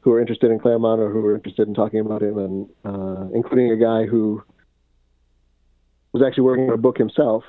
[0.00, 3.28] who were interested in Claremont or who were interested in talking about him, and uh,
[3.34, 4.42] including a guy who
[6.12, 7.44] was actually working on a book himself,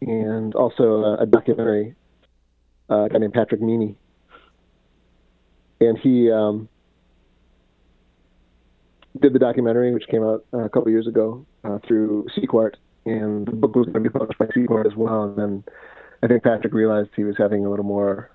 [0.00, 1.94] and also a, a documentary.
[2.90, 3.96] Uh, a guy named Patrick Meaney,
[5.78, 6.68] and he um,
[9.20, 13.46] did the documentary, which came out uh, a couple years ago uh, through Sequart, and
[13.46, 15.24] the book was going to be published by Sequart as well.
[15.24, 15.64] And then
[16.22, 18.30] I think Patrick realized he was having a little more.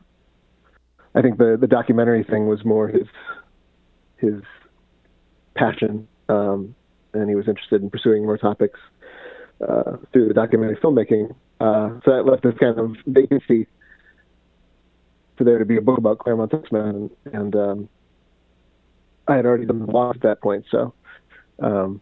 [1.16, 3.08] I think the the documentary thing was more his
[4.18, 4.42] his
[5.56, 6.76] passion, um,
[7.14, 8.80] and he was interested in pursuing more topics
[9.68, 11.36] uh, through the documentary filmmaking.
[11.64, 13.68] Uh, so that left this kind of vacancy
[15.38, 17.90] for there to be a book about Claremont X-Men, and, and um,
[19.30, 20.66] I had already done the blog at that point.
[20.70, 20.94] So,
[21.60, 22.02] um,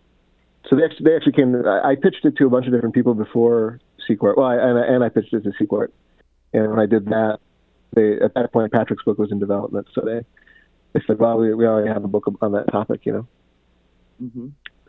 [0.68, 1.56] so they actually, they actually came.
[1.66, 4.36] I, I pitched it to a bunch of different people before Sequart.
[4.36, 5.90] Well, I, and, I, and I pitched it to Sequart,
[6.54, 7.38] and when I did that,
[7.94, 10.26] they at that point Patrick's book was in development, so they
[10.94, 13.28] they said, well, we we already have a book on that topic, you know.
[14.24, 14.48] Mm-hmm.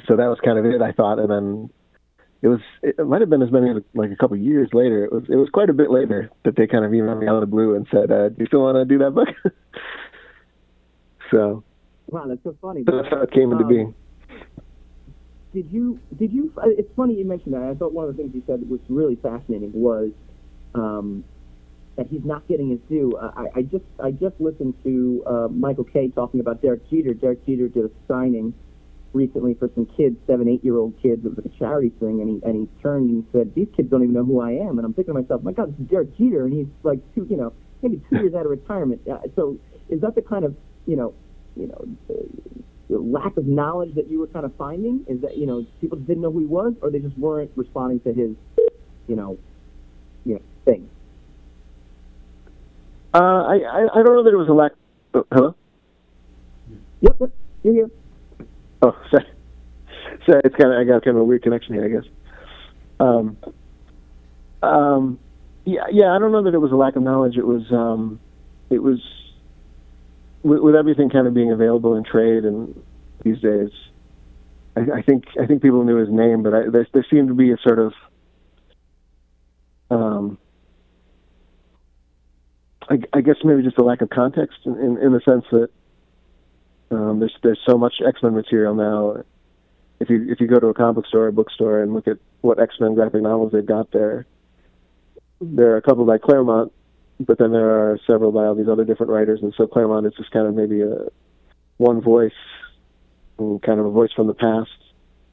[0.08, 1.70] So that was kind of it, I thought, and then
[2.42, 5.05] it was it might have been as many as like a couple of years later.
[5.05, 7.37] It was it was quite a bit later that they kind of emailed me out
[7.37, 9.28] of the blue and said, uh, "Do you still want to do that book?"
[11.31, 11.64] so
[12.09, 12.83] Wow, that's so funny.
[12.85, 13.94] that's how it came into Um, being.
[15.55, 15.98] Did you?
[16.18, 16.52] Did you?
[16.57, 17.62] uh, It's funny you mentioned that.
[17.62, 20.11] I thought one of the things you said that was really fascinating was
[20.74, 21.24] um,
[21.96, 23.12] that he's not getting his due.
[23.16, 27.12] Uh, I, I just I just listened to uh, Michael Kay talking about Derek Jeter.
[27.14, 28.55] Derek Jeter did a signing
[29.12, 31.25] recently for some kids, seven, eight year old kids.
[31.25, 34.03] It was a charity thing, and he and he turned and said, "These kids don't
[34.03, 36.16] even know who I am." And I'm thinking to myself, "My God, this is Derek
[36.16, 39.59] Jeter, and he's like two, you know, maybe two years out of retirement." Uh, so
[39.88, 41.14] is that the kind of you know,
[41.57, 42.22] you know, uh,
[42.88, 45.05] the lack of knowledge that you were kind of finding?
[45.09, 48.01] Is that you know people didn't know who he was, or they just weren't responding
[48.01, 48.37] to his,
[49.09, 49.38] you know,
[50.25, 50.88] you know, thing?
[53.14, 54.72] Uh, I, I I don't know that it was a lack.
[55.31, 55.55] Hello.
[57.03, 57.31] Yep, yep,
[57.62, 57.90] you're here.
[58.85, 59.27] Oh, sorry.
[60.27, 62.11] So it's kind of I got kind of a weird connection here, I guess.
[62.99, 63.37] Um,
[64.62, 65.18] um,
[65.64, 66.12] yeah, yeah.
[66.12, 67.37] I don't know that it was a lack of knowledge.
[67.37, 68.21] It was, um,
[68.71, 68.99] it was
[70.42, 72.81] with, with everything kind of being available in trade and
[73.25, 73.71] these days.
[74.77, 77.35] I, I think I think people knew his name, but I, there, there seemed to
[77.35, 77.92] be a sort of,
[79.90, 80.38] um,
[82.88, 85.68] I, I guess maybe just a lack of context in, in, in the sense that
[86.92, 89.22] um, there's there's so much X Men material now.
[90.00, 92.61] If you if you go to a comic store or bookstore and look at what
[92.61, 94.26] X Men graphic novels they've got there,
[95.40, 96.72] there are a couple by Claremont,
[97.20, 100.12] but then there are several by all these other different writers, and so Claremont is
[100.16, 101.07] just kind of maybe a
[101.78, 102.33] one voice,
[103.38, 104.70] and kind of a voice from the past,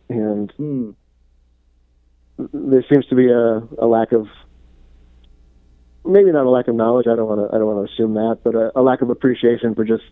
[0.09, 0.91] and Hmm.
[2.37, 4.27] there seems to be a, a lack of
[6.05, 7.07] maybe not a lack of knowledge.
[7.07, 9.09] I don't want to I don't want to assume that, but a, a lack of
[9.09, 10.03] appreciation for just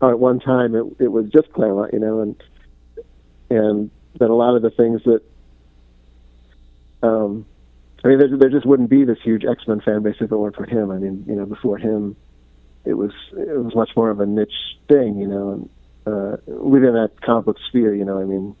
[0.00, 2.42] how at one time it it was just Claremont, you know, and
[3.50, 5.22] and that a lot of the things that
[7.02, 7.46] um
[8.04, 10.36] I mean there there just wouldn't be this huge X Men fan base if it
[10.36, 10.90] weren't for him.
[10.90, 12.16] I mean, you know, before him
[12.84, 15.70] it was it was much more of a niche thing, you know, and
[16.06, 18.56] uh within that comic book sphere, you know, I mean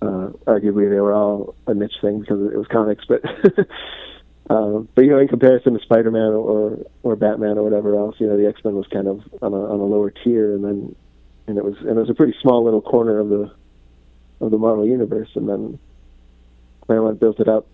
[0.00, 3.20] uh, arguably they were all a niche thing because it was comics, but
[4.50, 8.26] uh, but you know in comparison to Spider-Man or or Batman or whatever else, you
[8.26, 10.96] know the X-Men was kind of on a on a lower tier, and then
[11.46, 13.50] and it was and it was a pretty small little corner of the
[14.40, 15.78] of the Marvel universe, and then
[16.86, 17.66] Claremont built it up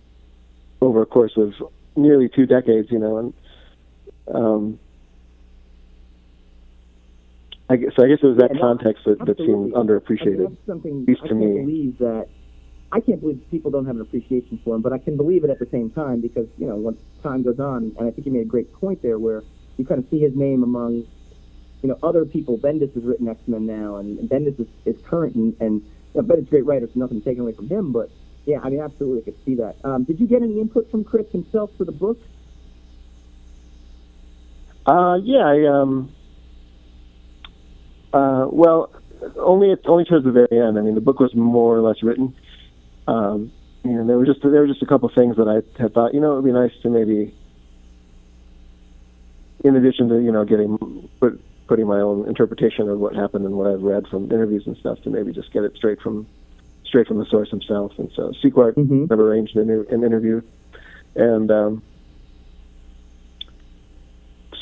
[0.81, 1.53] over a course of
[1.95, 3.33] nearly two decades, you know, and
[4.33, 4.79] um,
[7.69, 8.03] I guess so.
[8.03, 10.57] I guess it was that context that, that seemed underappreciated.
[10.69, 11.61] at least to me.
[11.61, 12.27] believe that.
[12.95, 15.49] I can't believe people don't have an appreciation for him, but I can believe it
[15.49, 18.31] at the same time because you know once time goes on, and I think you
[18.31, 19.43] made a great point there where
[19.75, 21.05] you kind of see his name among
[21.83, 22.57] you know other people.
[22.57, 25.81] Bendis has written X Men now, and, and Bendis is, is current, and, and
[26.13, 27.91] you know, Bendis great writer, so nothing taken away from him.
[27.91, 28.09] But
[28.45, 29.75] yeah, I mean, absolutely, I could see that.
[29.83, 32.21] Um, did you get any input from Chris himself for the book?
[34.85, 36.15] Uh, yeah, I, um,
[38.13, 38.93] uh, well,
[39.37, 40.77] only only towards the very end.
[40.77, 42.35] I mean, the book was more or less written,
[43.07, 43.51] um,
[43.83, 46.19] and there were just there were just a couple things that I had thought, you
[46.19, 47.33] know, it would be nice to maybe,
[49.63, 50.77] in addition to you know getting
[51.19, 54.77] put, putting my own interpretation of what happened and what I've read from interviews and
[54.77, 56.27] stuff, to maybe just get it straight from
[56.85, 57.91] straight from the source himself.
[57.97, 59.09] And so, Sequart Mhm.
[59.09, 60.41] have arranged an, an interview,
[61.15, 61.51] and.
[61.51, 61.83] Um,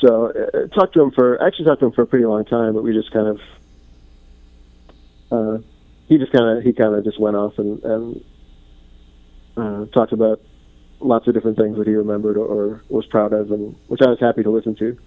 [0.00, 2.44] so uh, talked to him for I actually talked to him for a pretty long
[2.44, 3.40] time, but we just kind of
[5.30, 5.58] uh,
[6.08, 8.24] he just kind of he kind of just went off and, and
[9.56, 10.40] uh, talked about
[11.00, 14.08] lots of different things that he remembered or, or was proud of, and which I
[14.08, 14.98] was happy to listen to.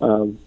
[0.00, 0.38] Um,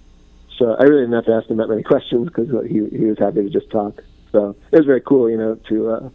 [0.58, 3.18] so I really didn't have to ask him that many questions because he he was
[3.20, 4.02] happy to just talk.
[4.32, 6.10] So it was very cool, you know, to uh,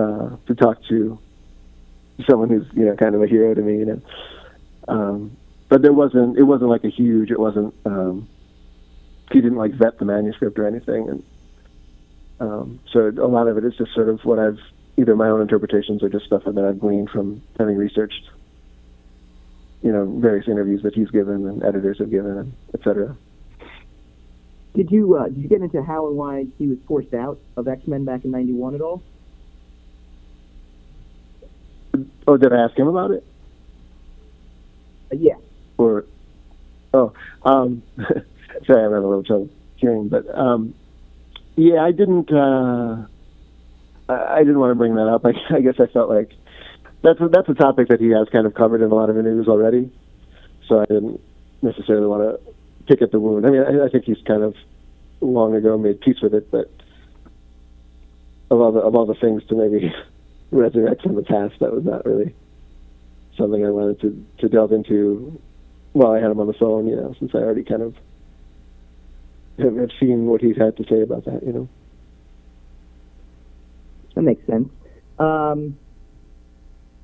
[0.00, 1.18] uh, to talk to
[2.28, 4.02] someone who's you know kind of a hero to me, you know.
[4.88, 5.36] Um,
[5.68, 8.28] but there wasn't it wasn't like a huge it wasn't um
[9.30, 11.22] he didn't like vet the manuscript or anything and
[12.40, 14.58] um so a lot of it is just sort of what I've
[14.98, 18.28] either my own interpretations or just stuff that I've gleaned from having researched
[19.82, 23.16] you know various interviews that he's given and editors have given and et cetera.
[24.74, 27.68] Did you uh, did you get into how and why he was forced out of
[27.68, 29.02] X Men back in '91 at all?
[32.26, 33.24] Oh, did I ask him about it?
[35.12, 35.36] Uh, yeah.
[35.78, 36.04] Or
[36.92, 37.12] oh,
[37.44, 37.82] um,
[38.66, 40.74] sorry, I'm having a little trouble hearing, but um,
[41.56, 42.30] yeah, I didn't.
[42.32, 43.06] Uh,
[44.08, 45.24] I, didn't want to bring that up.
[45.26, 46.32] I, I guess I felt like
[47.02, 49.18] that's a, that's a topic that he has kind of covered in a lot of
[49.18, 49.90] interviews already,
[50.66, 51.20] so I didn't
[51.62, 52.54] necessarily want to
[52.86, 53.46] pick at the wound.
[53.46, 54.54] I mean, I, I think he's kind of
[55.20, 56.70] long ago made peace with it, but
[58.50, 59.92] of all the of all the things to maybe
[60.50, 61.54] resurrect from the past.
[61.60, 62.34] That was not really
[63.36, 65.40] something I wanted to to delve into
[65.92, 66.86] while I had him on the phone.
[66.86, 67.94] You know, since I already kind of
[69.58, 71.42] have seen what he's had to say about that.
[71.44, 71.68] You know.
[74.18, 74.68] That makes sense.
[75.20, 75.78] Um,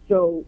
[0.09, 0.45] so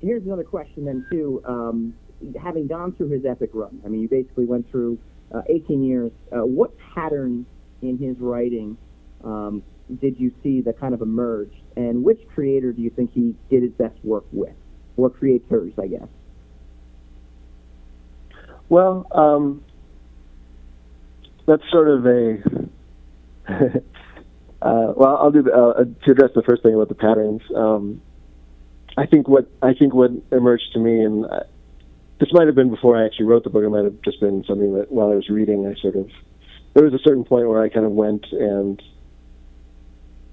[0.00, 1.40] here's another question then too.
[1.46, 1.94] Um,
[2.42, 4.98] having gone through his epic run, I mean, you basically went through
[5.32, 6.10] uh, 18 years.
[6.32, 7.46] Uh, what patterns
[7.82, 8.76] in his writing
[9.22, 9.62] um,
[10.00, 13.62] did you see that kind of emerged, and which creator do you think he did
[13.62, 14.56] his best work with,
[14.96, 16.08] or creators, I guess?
[18.68, 19.62] Well, um,
[21.46, 22.38] that's sort of a.
[24.60, 27.42] uh, well, I'll do uh, to address the first thing about the patterns.
[27.54, 28.02] Um,
[28.96, 31.44] I think what I think what emerged to me, and uh,
[32.18, 33.62] this might have been before I actually wrote the book.
[33.62, 36.10] It might have just been something that while I was reading, I sort of
[36.74, 38.82] there was a certain point where I kind of went and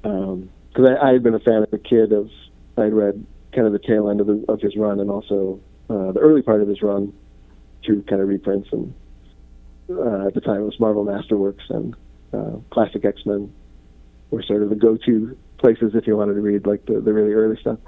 [0.02, 2.30] because I, I had been a fan as a kid of
[2.78, 5.60] I'd read kind of the tail end of, the, of his run and also
[5.90, 7.14] uh, the early part of his run
[7.86, 8.94] through kind of reprints and
[9.90, 11.96] uh, at the time it was Marvel Masterworks and
[12.34, 13.52] uh, Classic X Men
[14.36, 17.34] were sort of the go-to places if you wanted to read like the, the really
[17.34, 17.80] early stuff.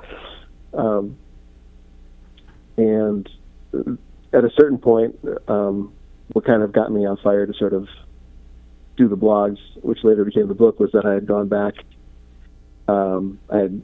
[0.73, 1.17] Um,
[2.77, 3.29] and
[4.33, 5.93] at a certain point, um,
[6.31, 7.87] what kind of got me on fire to sort of
[8.97, 11.73] do the blogs, which later became the book, was that I had gone back.
[12.87, 13.81] Um, I had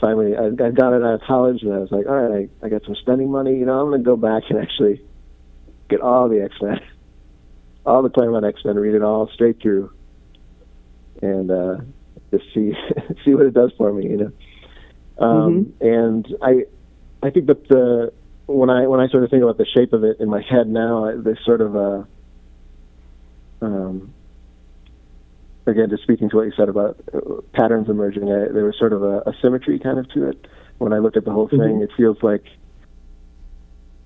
[0.00, 2.66] finally I, I got it out of college, and I was like, all right, I,
[2.66, 3.56] I got some spending money.
[3.56, 5.02] You know, I'm going to go back and actually
[5.88, 6.80] get all the X Men,
[7.86, 9.92] all the Claremont X Men, read it all straight through,
[11.22, 11.76] and uh,
[12.30, 12.72] just see
[13.24, 14.08] see what it does for me.
[14.08, 14.16] You
[15.18, 16.64] know, um, and I
[17.22, 18.12] I think that the
[18.46, 20.68] when I when I sort of think about the shape of it in my head
[20.68, 22.06] now, there's sort of a
[23.62, 24.14] um,
[25.66, 27.18] again, just speaking to what you said about uh,
[27.54, 30.46] patterns emerging, I, there was sort of a, a symmetry kind of to it.
[30.78, 31.84] When I look at the whole thing, Mhm.
[31.84, 32.44] it feels like,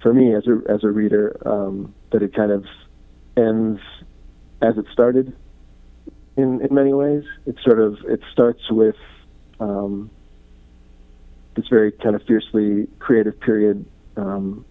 [0.01, 2.65] for me as a as a reader, um, that it kind of
[3.37, 3.81] ends
[4.61, 5.33] as it started.
[6.37, 8.97] In in many ways, it sort of it starts with
[9.61, 10.11] um,
[11.55, 13.85] this very kind of fiercely creative period
[14.16, 14.64] um,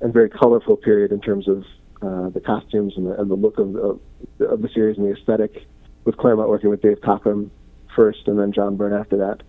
[0.00, 1.64] and very colorful period in terms of
[2.00, 4.00] uh, the costumes and the, and the look of, of,
[4.40, 5.66] of the series and the aesthetic,
[6.04, 7.50] with Claremont working with Dave Cockrum
[7.94, 9.42] first and then John Byrne after that.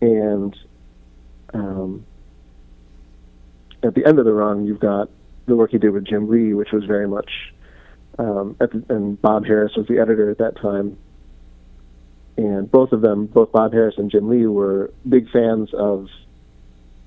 [0.00, 0.56] And
[1.52, 2.06] um,
[3.82, 5.10] at the end of the run, you've got
[5.46, 7.49] the work he did with Jim Lee, which was very much,
[8.20, 10.98] um, at the, and Bob Harras was the editor at that time.
[12.36, 16.08] And both of them, both Bob Harras and Jim Lee, were big fans of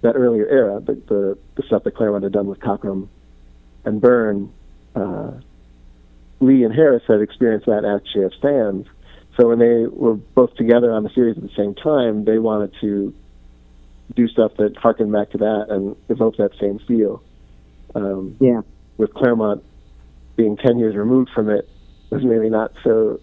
[0.01, 3.07] that earlier era, the, the, the stuff that Claremont had done with Cockrum
[3.85, 4.51] and Byrne.
[4.95, 5.31] Uh,
[6.39, 8.87] Lee and Harras had experienced that actually as fans.
[9.39, 12.73] So when they were both together on the series at the same time, they wanted
[12.81, 13.13] to
[14.15, 17.23] do stuff that harkened back to that and evoke that same feel.
[17.95, 18.61] Um, Yeah.
[18.97, 19.63] with Claremont
[20.35, 21.69] being 10 years removed from it,
[22.09, 23.19] was maybe not so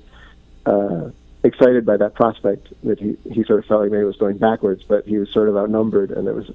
[0.66, 1.10] uh,
[1.42, 4.38] excited by that prospect that he, he sort of felt like maybe it was going
[4.38, 6.10] backwards, but he was sort of outnumbered.
[6.10, 6.50] And it was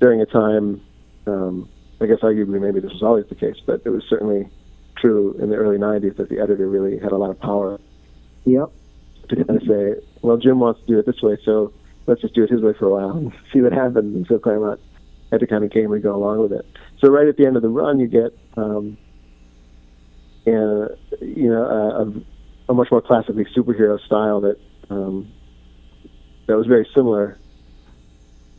[0.00, 0.80] during a time,
[1.26, 1.68] um,
[2.00, 4.48] I guess arguably maybe this was always the case, but it was certainly
[4.96, 7.78] true in the early 90s that the editor really had a lot of power
[8.44, 8.70] Yep.
[9.28, 11.72] to kind of say, well, Jim wants to do it this way, so
[12.06, 14.16] let's just do it his way for a while and see what happens.
[14.16, 14.80] And so Claremont
[15.30, 16.66] had to kind of gamely go along with it.
[16.98, 18.96] So right at the end of the run, you get, um,
[20.46, 20.50] uh,
[21.20, 24.56] you know, a, a, a much more classically superhero style that
[24.88, 25.30] um,
[26.46, 27.38] that was very similar,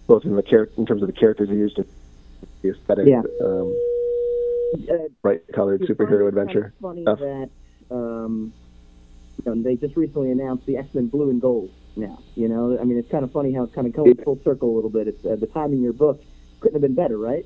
[0.07, 1.87] both in the char- in terms of the characters he used, and
[2.61, 3.21] the aesthetic, Yeah.
[3.43, 3.75] um,
[4.73, 7.19] Uh, bright-colored superhero adventure Kind of funny stuff.
[7.19, 7.49] that
[7.93, 8.53] um,
[9.43, 11.69] you know, they just recently announced the X Men Blue and Gold.
[11.97, 14.39] Now, you know, I mean, it's kind of funny how it's kind of going full
[14.45, 15.09] circle a little bit.
[15.09, 16.23] It's uh, the timing in your book
[16.61, 17.45] couldn't have been better, right?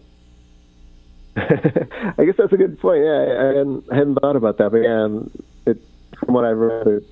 [1.38, 3.04] I guess that's a good point.
[3.04, 5.32] Yeah, I, I, hadn't, I hadn't thought about that, but yeah, um,
[5.66, 5.82] it,
[6.20, 7.04] from what I've read, it,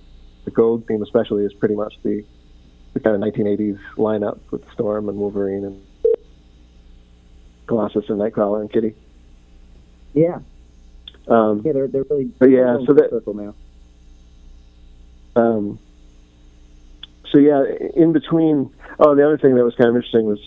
[0.45, 2.23] the gold theme especially is pretty much the
[2.93, 5.81] the kind of 1980s lineup with Storm and Wolverine and
[7.67, 8.93] Colossus and Nightcrawler and Kitty.
[10.13, 10.39] Yeah,
[11.27, 13.55] Um, yeah, they're they're really But yeah, so that- circle now.
[15.35, 15.79] Um,
[17.31, 17.63] so yeah,
[17.95, 18.69] in between.
[18.99, 20.39] Oh, the other thing that was kind of interesting was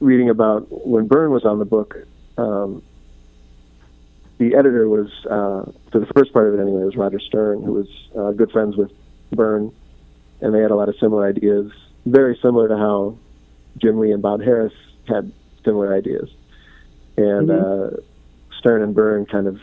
[0.00, 1.96] reading about when Byrne was on the book.
[2.36, 2.80] Um,
[4.38, 7.72] the editor was, uh, for the first part of it anyway, was Roger Stern, who
[7.72, 8.92] was uh, good friends with
[9.32, 9.72] Byrne,
[10.40, 11.72] and they had a lot of similar ideas,
[12.06, 13.18] very similar to how
[13.76, 14.72] Jim Lee and Bob Harras
[15.06, 15.32] had
[15.64, 16.30] similar ideas.
[17.16, 17.90] And uh,
[18.60, 19.60] Stern and Byrne kind of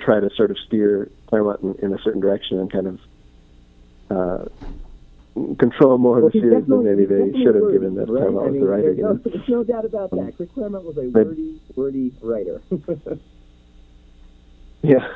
[0.00, 3.00] try to sort of steer Claremont in, in a certain direction and kind of
[4.10, 4.44] uh,
[5.58, 8.20] control more of the series than maybe they should have, wordy, given that right?
[8.20, 8.94] Claremont I was mean, the writer.
[8.94, 10.34] there's, no, there's no doubt about that.
[10.36, 12.60] Chris Claremont was a wordy, wordy writer.
[14.82, 15.06] Yeah.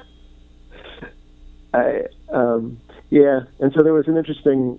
[1.73, 2.03] I
[2.33, 4.79] um yeah, and so there was an interesting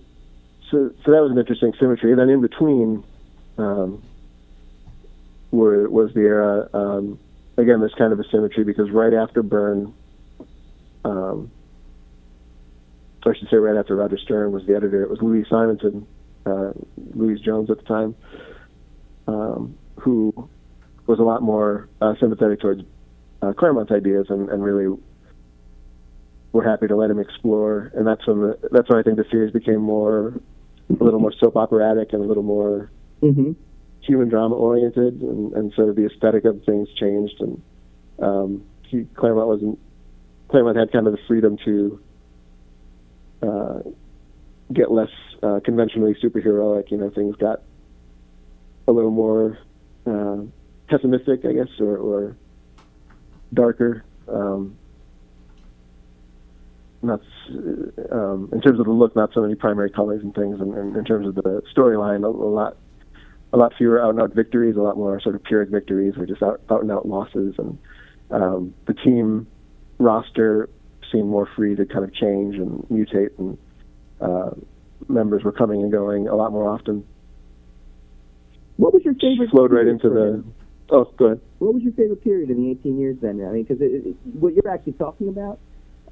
[0.72, 2.12] so so that was an interesting symmetry.
[2.12, 3.04] And then in between
[3.58, 4.04] um
[5.52, 7.20] were was the era um
[7.58, 9.94] again there's kind of a symmetry because right after Byrne
[11.04, 11.52] um
[13.28, 16.06] I should say right after Roger Stern was the editor, it was Louise Simonson,
[16.46, 16.72] uh,
[17.16, 18.16] Louise Jones at the time,
[19.28, 20.32] um, who
[21.08, 22.84] was a lot more uh, sympathetic towards
[23.46, 24.98] uh, Claremont's ideas and, and really
[26.52, 27.92] were happy to let him explore.
[27.94, 30.40] And that's when the, that's when I think the series became more
[30.90, 32.92] a little more soap operatic and a little more
[33.22, 33.52] hmm
[34.02, 37.34] human drama oriented, and, and so the aesthetic of things changed.
[37.40, 37.62] And
[38.22, 39.80] um, he, Claremont wasn't
[40.48, 42.00] Claremont had kind of the freedom to
[43.42, 43.80] uh,
[44.72, 45.10] get less
[45.42, 46.92] uh, conventionally superheroic.
[46.92, 47.62] You know, things got
[48.88, 49.58] a little more
[50.06, 50.44] uh,
[50.88, 52.38] pessimistic, I guess, or, or
[53.56, 54.04] darker.
[54.28, 54.78] Um,
[57.02, 57.22] not
[58.12, 60.96] um, in terms of the look, not so many primary colors and things, and, and
[60.96, 62.78] in terms of the storyline, a, a lot,
[63.54, 66.26] a lot fewer out and out victories, a lot more sort of pyrrhic victories, or
[66.26, 67.78] just out out and out losses, and
[68.32, 69.48] um, the team
[70.00, 70.70] roster
[71.12, 73.58] seemed more free to kind of change and mutate, and
[74.20, 74.50] uh,
[75.08, 77.06] members were coming and going a lot more often.
[78.78, 79.50] What was your favorite?
[79.52, 80.44] Flowed right into the.
[80.90, 81.42] Oh, go ahead.
[81.66, 83.44] What was your favorite period in the 18 years then?
[83.44, 83.82] I mean, because
[84.40, 85.60] what you're actually talking about,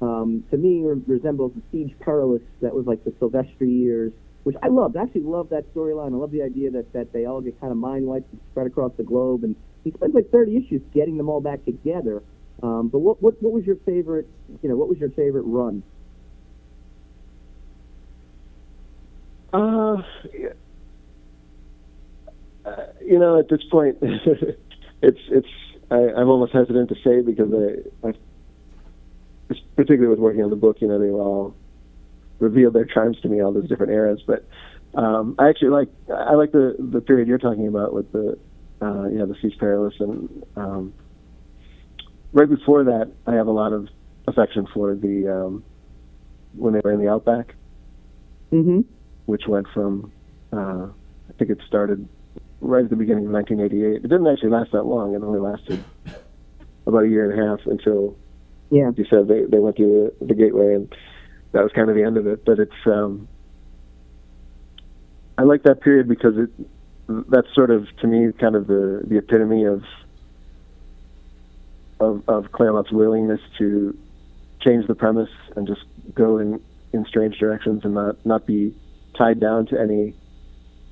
[0.02, 2.42] um, to me, re- resembles the Siege Perilous.
[2.60, 4.96] That was like the Silvestri years, which I loved.
[4.96, 6.12] I actually loved that storyline.
[6.12, 8.66] I love the idea that, that they all get kind of mind wiped and spread
[8.66, 9.44] across the globe.
[9.44, 12.22] And he spends like 30 issues getting them all back together.
[12.62, 14.26] Um, but what, what what was your favorite?
[14.62, 15.82] You know, what was your favorite run?
[19.52, 20.02] Uh,
[22.64, 23.98] uh, you know, at this point,
[25.04, 25.48] it's it's
[25.90, 28.12] I, I'm almost hesitant to say because I, I,
[29.76, 31.54] particularly with working on the book, you know, they all
[32.40, 34.22] revealed their charms to me, all those different eras.
[34.26, 34.48] But
[34.94, 38.38] um, I actually like I like the the period you're talking about with the
[38.80, 40.94] uh, yeah the Siege Perilous and um,
[42.32, 43.88] right before that, I have a lot of
[44.26, 45.64] affection for the um,
[46.56, 47.54] when they were in the Outback
[48.52, 48.80] Mm-hmm.
[49.26, 50.12] which went from
[50.52, 52.08] uh, I think it started
[52.60, 53.96] right at the beginning of 1988.
[53.96, 55.14] It didn't actually last that long.
[55.14, 55.82] It only lasted
[56.86, 58.16] about a year and a half until
[58.70, 58.90] Yeah.
[58.96, 60.94] you said they they went through the, the gateway, and
[61.52, 62.44] that was kind of the end of it.
[62.44, 63.28] But it's um,
[65.38, 66.50] I like that period because it
[67.28, 69.82] that's sort of to me kind of the the epitome of
[72.00, 73.96] of, of Claremont's willingness to
[74.60, 75.82] change the premise and just
[76.14, 76.60] go in
[76.92, 78.74] in strange directions and not not be
[79.16, 80.14] tied down to any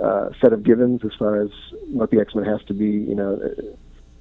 [0.03, 1.51] uh, set of givens as far as
[1.87, 2.87] what the X Men has to be.
[2.87, 3.41] You know,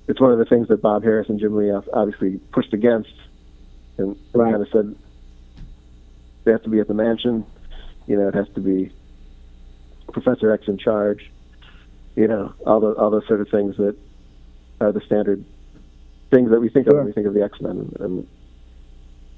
[0.07, 3.09] it's one of the things that Bob Harras and Jim Lee obviously pushed against,
[3.97, 4.51] and Right.
[4.51, 4.95] kind of said
[6.43, 7.45] they have to be at the mansion.
[8.07, 8.91] You know, it has to be
[10.11, 11.31] Professor X in charge.
[12.15, 13.95] You know, all the all those sort of things that
[14.79, 15.43] are the standard
[16.31, 18.27] things that we think of when we think of the X Men, and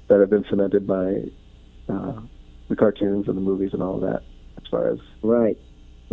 [0.08, 1.14] that have been cemented by
[1.88, 2.20] uh,
[2.68, 4.22] the cartoons and the movies and all of that,
[4.58, 5.56] as far as Right.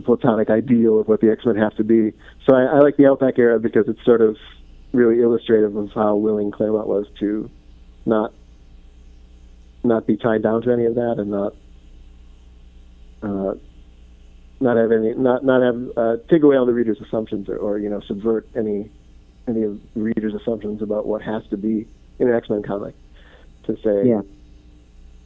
[0.02, 2.12] The platonic ideal of what the X Men have to be.
[2.47, 4.36] So I, I like the Outback era because it's sort of
[4.93, 7.49] really illustrative of how willing Claremont was to
[8.06, 8.34] not
[9.84, 11.54] not be tied down to any of that and not
[13.24, 13.54] uh,
[14.60, 17.80] not have any not not have uh, take away all the reader's assumptions or, or
[17.80, 18.91] you know subvert any
[19.47, 21.88] any of reader's assumptions about what has to be
[22.20, 22.95] in an X Men comic
[23.66, 24.22] to say Yeah.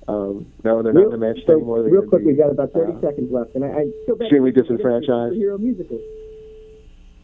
[0.08, 1.82] Um, no they're not Real, in the mansion so anymore.
[1.82, 4.16] They're real quick, be, we've got about 30 uh, seconds left, and I, I feel
[4.16, 5.36] bad extremely disenfranchised.
[5.36, 6.00] Hero musical.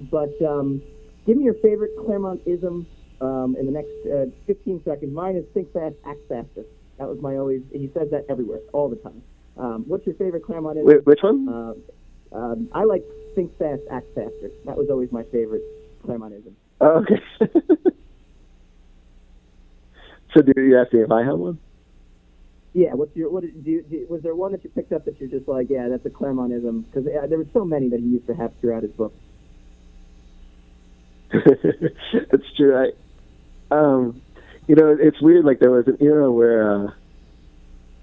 [0.09, 0.81] But um,
[1.27, 2.87] give me your favorite Claremont ism
[3.21, 5.13] um, in the next uh, 15 seconds.
[5.13, 6.65] Mine is think fast, act faster.
[6.97, 7.61] That was my always.
[7.71, 9.21] He says that everywhere, all the time.
[9.57, 10.87] Um, what's your favorite Claremont ism?
[10.87, 11.47] Wait, which one?
[11.47, 11.73] Uh,
[12.35, 13.03] um, I like
[13.35, 14.49] think fast, act faster.
[14.65, 15.63] That was always my favorite
[16.03, 16.55] Claremont ism.
[16.79, 17.21] Oh, okay.
[20.33, 21.59] so do you ask me if I have one?
[22.73, 23.41] Yeah, what's your what?
[23.41, 25.69] Do you, do you, was there one that you picked up that you're just like,
[25.69, 26.85] yeah, that's a Claremontism?
[26.85, 29.13] Because there were so many that he used to have throughout his book.
[31.33, 32.77] it's true.
[32.77, 34.21] I, um,
[34.67, 35.43] you know, it's weird.
[35.43, 36.91] Like there was an era where, uh,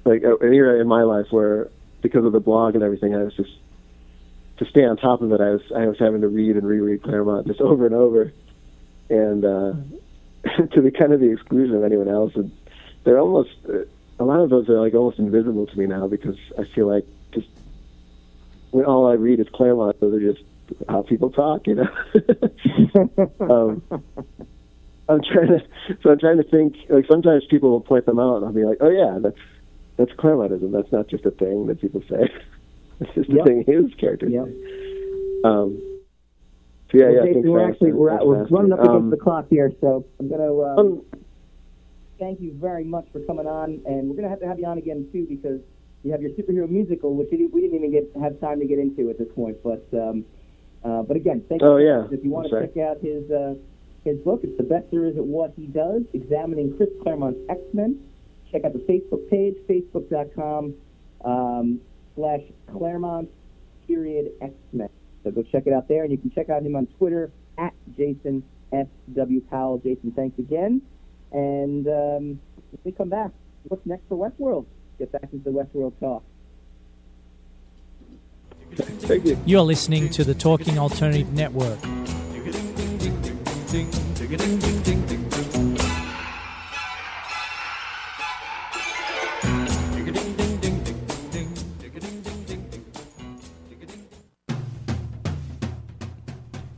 [0.04, 1.68] like an era in my life where,
[2.02, 3.50] because of the blog and everything, I was just
[4.58, 5.40] to stay on top of it.
[5.40, 8.32] I was I was having to read and reread Claremont just over and over,
[9.08, 9.72] and uh,
[10.74, 12.32] to the kind of the exclusion of anyone else.
[12.34, 12.52] And
[13.04, 13.84] they're almost uh,
[14.18, 17.04] a lot of those are like almost invisible to me now because I feel like
[17.32, 17.48] just
[18.70, 20.44] when all I read is Claremont, those are just
[20.88, 21.88] how people talk, you know.
[23.40, 23.82] um,
[25.08, 25.62] I'm trying to,
[26.02, 26.76] so I'm trying to think.
[26.88, 29.38] Like sometimes people will point them out, and I'll be like, "Oh yeah, that's
[29.96, 30.70] that's Claremontism.
[30.72, 32.28] That's not just a thing that people say.
[33.00, 33.40] it's just Yep.
[33.40, 34.48] a thing his characters Yep.
[35.44, 35.80] Um,
[36.90, 37.24] so yeah, Well, yeah.
[37.32, 39.10] Jason, we're actually we're, at, we're running up against fascinating.
[39.10, 41.02] the clock here, so I'm gonna uh, Um,
[42.18, 44.78] thank you very much for coming on, and we're gonna have to have you on
[44.78, 45.60] again too because
[46.02, 49.10] you have your superhero musical, which we didn't even get have time to get into
[49.10, 49.56] at this point.
[49.62, 50.24] But um,
[50.84, 51.68] uh, but again, thank you.
[51.68, 52.06] Oh, so yeah.
[52.10, 53.54] If you want to check out his uh,
[54.04, 57.60] his book, it's the best there is at what he does, examining Chris Claremont's X
[57.72, 58.00] Men.
[58.50, 60.74] Check out the Facebook page, facebook.com
[61.24, 61.80] um,
[62.14, 62.40] slash
[62.72, 63.28] Claremont
[63.86, 64.88] period X Men.
[65.24, 67.74] So go check it out there, and you can check out him on Twitter at
[67.96, 68.42] Jason
[68.72, 69.78] S W Powell.
[69.78, 70.80] Jason, thanks again.
[71.32, 73.30] And um, when we come back,
[73.64, 74.66] what's next for Westworld?
[74.98, 76.22] Get back into the Westworld talk.
[78.74, 79.38] thank you.
[79.46, 81.78] You're listening to the Talking Alternative Network.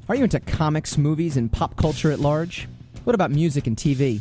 [0.08, 2.68] Are you into comics, movies, and pop culture at large?
[3.04, 4.20] What about music and TV?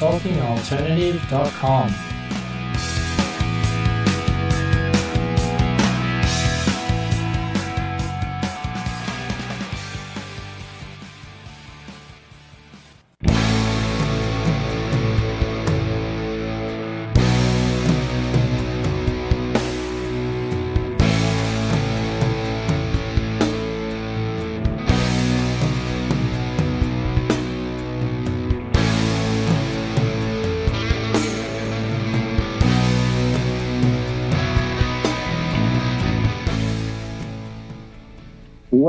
[0.00, 2.09] TalkingAlternative.com.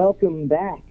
[0.04, 0.82] Welcome back.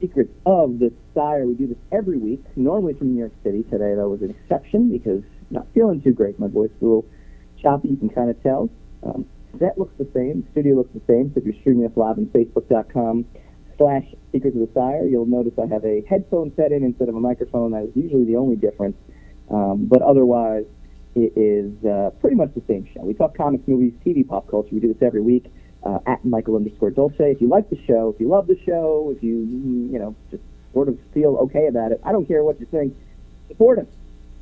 [0.00, 1.44] Secrets of the Sire.
[1.44, 3.64] We do this every week, normally from New York City.
[3.64, 6.38] Today, though, was an exception because not feeling too great.
[6.38, 7.04] My voice is a little
[7.60, 8.70] choppy, you can kind of tell.
[9.02, 9.26] Um,
[9.58, 10.46] set looks the same.
[10.52, 11.32] Studio looks the same.
[11.34, 13.24] So if you're streaming us live on Facebook.com
[13.76, 17.16] slash Secrets of the Sire, you'll notice I have a headphone set in instead of
[17.16, 17.72] a microphone.
[17.72, 18.96] That is usually the only difference.
[19.50, 20.66] Um, but otherwise,
[21.16, 23.00] it is uh, pretty much the same show.
[23.00, 24.70] We talk comics, movies, TV, pop culture.
[24.70, 25.50] We do this every week
[25.82, 27.30] uh, at Michael underscore Dolce.
[27.30, 30.42] If you like the show, if you love the show, if you, you know, just
[30.72, 32.94] sort of feel okay about it, I don't care what you think,
[33.48, 33.86] support us.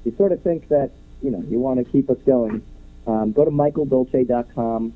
[0.00, 0.90] If you sort of think that,
[1.22, 2.62] you know, you want to keep us going,
[3.06, 4.92] um, go to michaeldolce.com.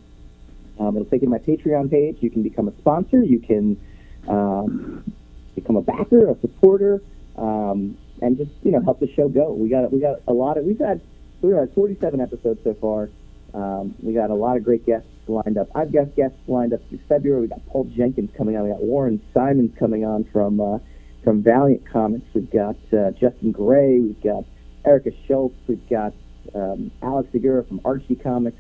[0.78, 2.18] Um, it'll take you to my Patreon page.
[2.20, 3.22] You can become a sponsor.
[3.22, 3.80] You can
[4.28, 5.12] um,
[5.55, 7.03] become a backer, a supporter,
[7.36, 9.53] um, and just you know help the show go.
[9.53, 11.01] We got we got a lot of we've had
[11.40, 13.11] we've had 47 episodes so far.
[13.55, 15.68] Um, we got a lot of great guests lined up.
[15.74, 17.43] I've got guests lined up through February.
[17.43, 18.64] We got Paul Jenkins coming on.
[18.64, 20.78] We got Warren Simons coming on from uh,
[21.24, 22.26] from Valiant Comics.
[22.35, 24.01] We've got uh, Justin Gray.
[24.01, 24.45] We've got
[24.85, 25.57] Erica Schultz.
[25.66, 26.12] We've got
[26.55, 28.59] um, Alex Segura from Archie Comics.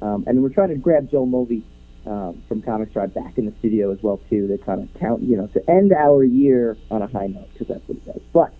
[0.00, 1.64] Um, and we're trying to grab Joel Mulvey
[2.06, 5.22] um, from Comics Drive back in the studio as well too to kind of count,
[5.22, 8.20] you know, to end our year on a high note because that's what he does.
[8.32, 8.52] But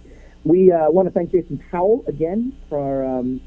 [0.44, 3.40] we uh, want to thank Jason Powell again for um,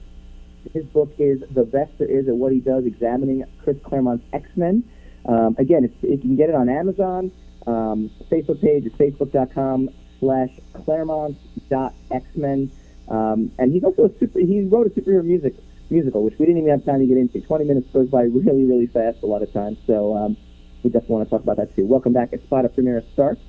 [0.74, 4.50] his book is the best there is at what he does, examining Chris Claremont's X
[4.56, 4.84] Men.
[5.26, 7.32] Um, again, it's, you can get it on Amazon.
[7.68, 9.90] Um, Facebook page is facebook.com
[10.20, 12.70] slash claremont.xmen.
[13.08, 15.56] Um, and he's also a super, he wrote a superhero music
[15.90, 17.42] musical, which we didn't even have time to get into.
[17.42, 19.78] 20 minutes goes by really, really fast a lot of times.
[19.86, 20.38] So um,
[20.84, 21.86] we definitely want to talk about that too.
[21.86, 23.42] Welcome back at Spot of Premiere Starts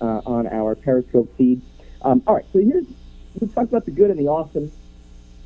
[0.00, 1.62] uh, on our Periscope feed.
[2.02, 2.86] Um, all right, so here's,
[3.40, 4.70] we talked about the good and the awesome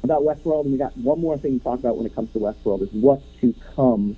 [0.03, 2.39] about Westworld, and we got one more thing to talk about when it comes to
[2.39, 4.17] Westworld is what's to come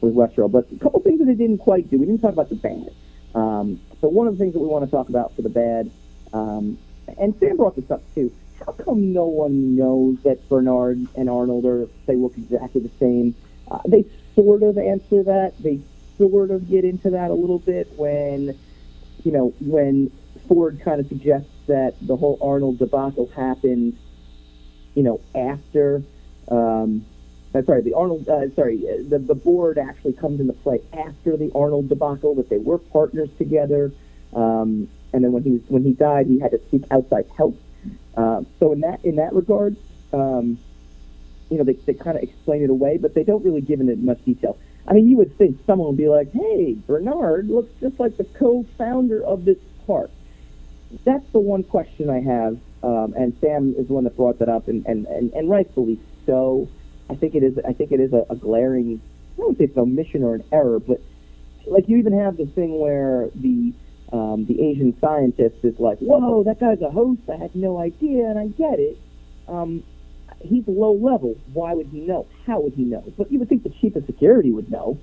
[0.00, 0.52] with Westworld.
[0.52, 1.98] But a couple things that it didn't quite do.
[1.98, 2.90] We didn't talk about the bad.
[3.34, 5.90] Um, so one of the things that we want to talk about for the bad,
[6.32, 6.78] um,
[7.18, 8.32] and Sam brought this up too.
[8.64, 13.34] How come no one knows that Bernard and Arnold are they look exactly the same?
[13.70, 14.04] Uh, they
[14.34, 15.54] sort of answer that.
[15.60, 15.80] They
[16.18, 18.58] sort of get into that a little bit when,
[19.24, 20.10] you know, when
[20.46, 23.96] Ford kind of suggests that the whole Arnold debacle happened,
[24.94, 26.02] you know, after
[26.48, 27.04] um,
[27.54, 28.78] uh, sorry, the Arnold, uh, sorry,
[29.08, 33.28] the, the board actually comes into play after the Arnold debacle, that they were partners
[33.38, 33.92] together.
[34.32, 37.60] Um, and then when he was, when he died, he had to seek outside help.
[38.16, 39.76] Uh, so in that in that regard,
[40.12, 40.58] um,
[41.50, 43.98] you know, they, they kind of explain it away, but they don't really give it
[43.98, 44.56] much detail.
[44.86, 48.24] I mean, you would think someone would be like, "Hey, Bernard looks just like the
[48.24, 50.10] co-founder of this park."
[51.04, 54.48] That's the one question I have, um, and Sam is the one that brought that
[54.48, 56.68] up, and, and, and, and rightfully so.
[57.10, 57.58] I think it is.
[57.66, 59.00] I think it is a, a glaring.
[59.36, 61.00] I don't say it's an omission or an error, but
[61.66, 63.72] like you even have the thing where the
[64.12, 67.22] um, the Asian scientist is like, "Whoa, that guy's a host.
[67.30, 68.98] I had no idea, and I get it."
[69.48, 69.82] Um,
[70.40, 71.36] he's low level.
[71.52, 72.26] Why would he know?
[72.46, 73.04] How would he know?
[73.18, 74.98] But you would think the chief of security would know.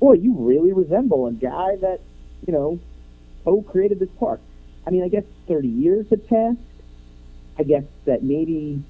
[0.00, 2.00] Boy, you really resemble a guy that
[2.46, 2.80] you know
[3.44, 4.40] co-created this park.
[4.86, 6.58] I mean, I guess 30 years had passed.
[7.58, 8.82] I guess that maybe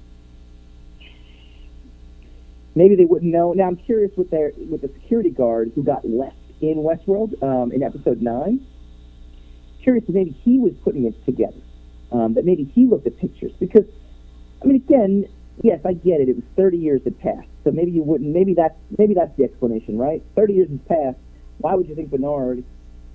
[2.75, 3.53] maybe they wouldn't know.
[3.53, 7.71] Now I'm curious with their with the security guard who got left in Westworld um,
[7.71, 8.65] in episode nine.
[9.81, 11.61] Curious if maybe he was putting it together.
[12.11, 13.85] Um, that maybe he looked at pictures because
[14.63, 15.25] I mean again,
[15.61, 16.29] yes, I get it.
[16.29, 18.31] It was 30 years had passed, so maybe you wouldn't.
[18.31, 20.23] Maybe that's maybe that's the explanation, right?
[20.35, 21.19] 30 years has passed.
[21.57, 22.63] Why would you think Bernard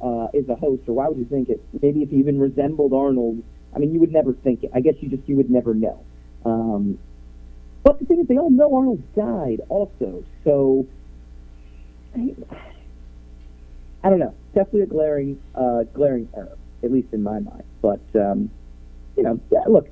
[0.00, 1.64] uh, is a host, or why would you think it?
[1.80, 3.42] Maybe if he even resembled Arnold,
[3.74, 4.70] I mean, you would never think it.
[4.74, 6.04] I guess you just you would never know.
[6.44, 6.98] Um,
[7.82, 10.86] but the thing is, they all know Arnold died also, so
[12.14, 12.34] I,
[14.02, 14.34] I don't know.
[14.54, 17.64] Definitely a glaring, uh, glaring error, at least in my mind.
[17.82, 18.50] But um,
[19.16, 19.88] you know, yeah, look,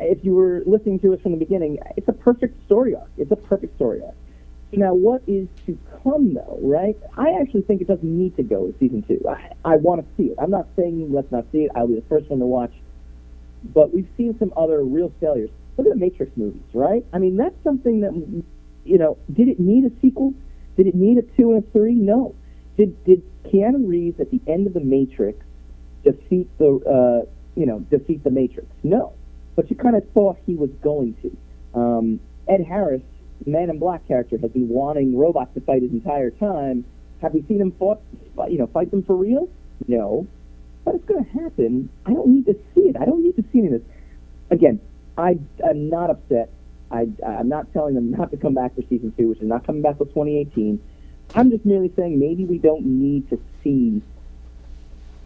[0.00, 3.10] if you were listening to us from the beginning, it's a perfect story arc.
[3.16, 4.14] It's a perfect story arc.
[4.72, 6.96] Now, what is to come, though, right?
[7.16, 9.20] I actually think it doesn't need to go with season two.
[9.28, 10.38] I, I want to see it.
[10.40, 11.70] I'm not saying let's not see it.
[11.76, 12.72] I'll be the first one to watch.
[13.62, 15.50] But we've seen some other real failures.
[15.76, 17.04] Look at the Matrix movies, right?
[17.12, 18.12] I mean, that's something that,
[18.84, 20.34] you know, did it need a sequel?
[20.76, 21.94] Did it need a two and a three?
[21.94, 22.34] No.
[22.76, 25.44] Did did Keanu Reeves at the end of the Matrix
[26.02, 26.80] defeat the,
[27.26, 28.68] uh, you know, defeat the Matrix?
[28.82, 29.12] No.
[29.54, 31.78] But you kind of thought he was going to.
[31.78, 33.02] Um, Ed Harris
[33.46, 36.84] Man in Black character has been wanting robots to fight his entire time.
[37.20, 38.00] Have we seen him fought,
[38.48, 39.48] you know, fight them for real?
[39.86, 40.26] No,
[40.84, 41.88] but it's going to happen.
[42.06, 42.96] I don't need to see it.
[43.00, 43.82] I don't need to see any of this.
[44.50, 44.80] Again,
[45.16, 46.50] I, I'm not upset.
[46.90, 49.66] I, I'm not telling them not to come back for season two, which is not
[49.66, 50.82] coming back till 2018.
[51.34, 54.02] I'm just merely saying maybe we don't need to see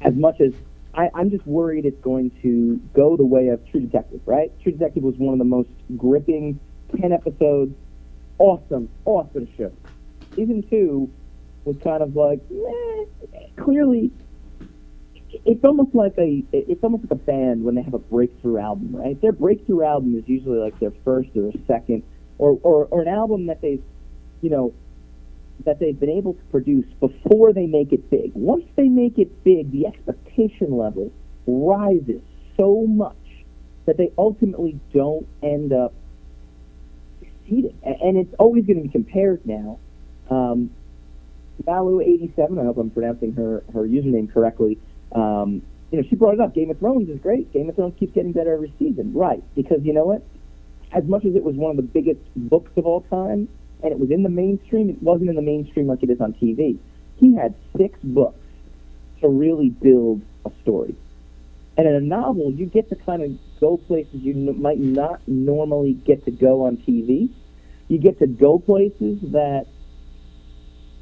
[0.00, 0.52] as much as
[0.94, 4.52] I, I'm just worried it's going to go the way of True Detective, right?
[4.62, 6.60] True Detective was one of the most gripping
[7.00, 7.74] 10 episodes
[8.38, 9.72] awesome, awesome show.
[10.34, 11.10] Season two
[11.64, 14.10] was kind of like, eh, clearly,
[15.44, 18.94] it's almost like a it's almost like a band when they have a breakthrough album,
[18.94, 19.20] right?
[19.20, 22.02] Their breakthrough album is usually like their first or second,
[22.38, 23.82] or or, or an album that they've,
[24.40, 24.72] you know,
[25.64, 28.32] that they've been able to produce before they make it big.
[28.34, 31.10] Once they make it big, the expectation level
[31.46, 32.20] rises
[32.56, 33.16] so much
[33.86, 35.92] that they ultimately don't end up
[37.48, 39.78] And it's always going to be compared now.
[40.30, 40.70] Um,
[41.64, 44.78] Malu87, I hope I'm pronouncing her, her username correctly.
[45.12, 46.54] Um, you know, she brought it up.
[46.54, 47.52] Game of Thrones is great.
[47.52, 49.12] Game of Thrones keeps getting better every season.
[49.14, 49.42] Right.
[49.54, 50.22] Because you know what?
[50.92, 53.48] As much as it was one of the biggest books of all time,
[53.82, 56.32] and it was in the mainstream, it wasn't in the mainstream like it is on
[56.34, 56.78] TV.
[57.16, 58.38] He had six books
[59.20, 60.94] to really build a story.
[61.76, 65.20] And in a novel, you get to kind of go places you n- might not
[65.26, 67.28] normally get to go on TV.
[67.88, 69.66] You get to go places that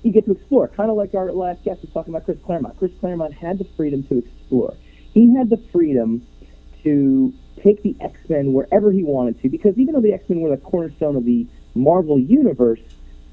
[0.02, 0.68] you get to explore.
[0.68, 2.78] Kind of like our last guest was talking about Chris Claremont.
[2.78, 4.76] Chris Claremont had the freedom to explore.
[5.12, 6.26] He had the freedom
[6.82, 10.40] to take the X Men wherever he wanted to, because even though the X Men
[10.40, 12.80] were the cornerstone of the Marvel universe,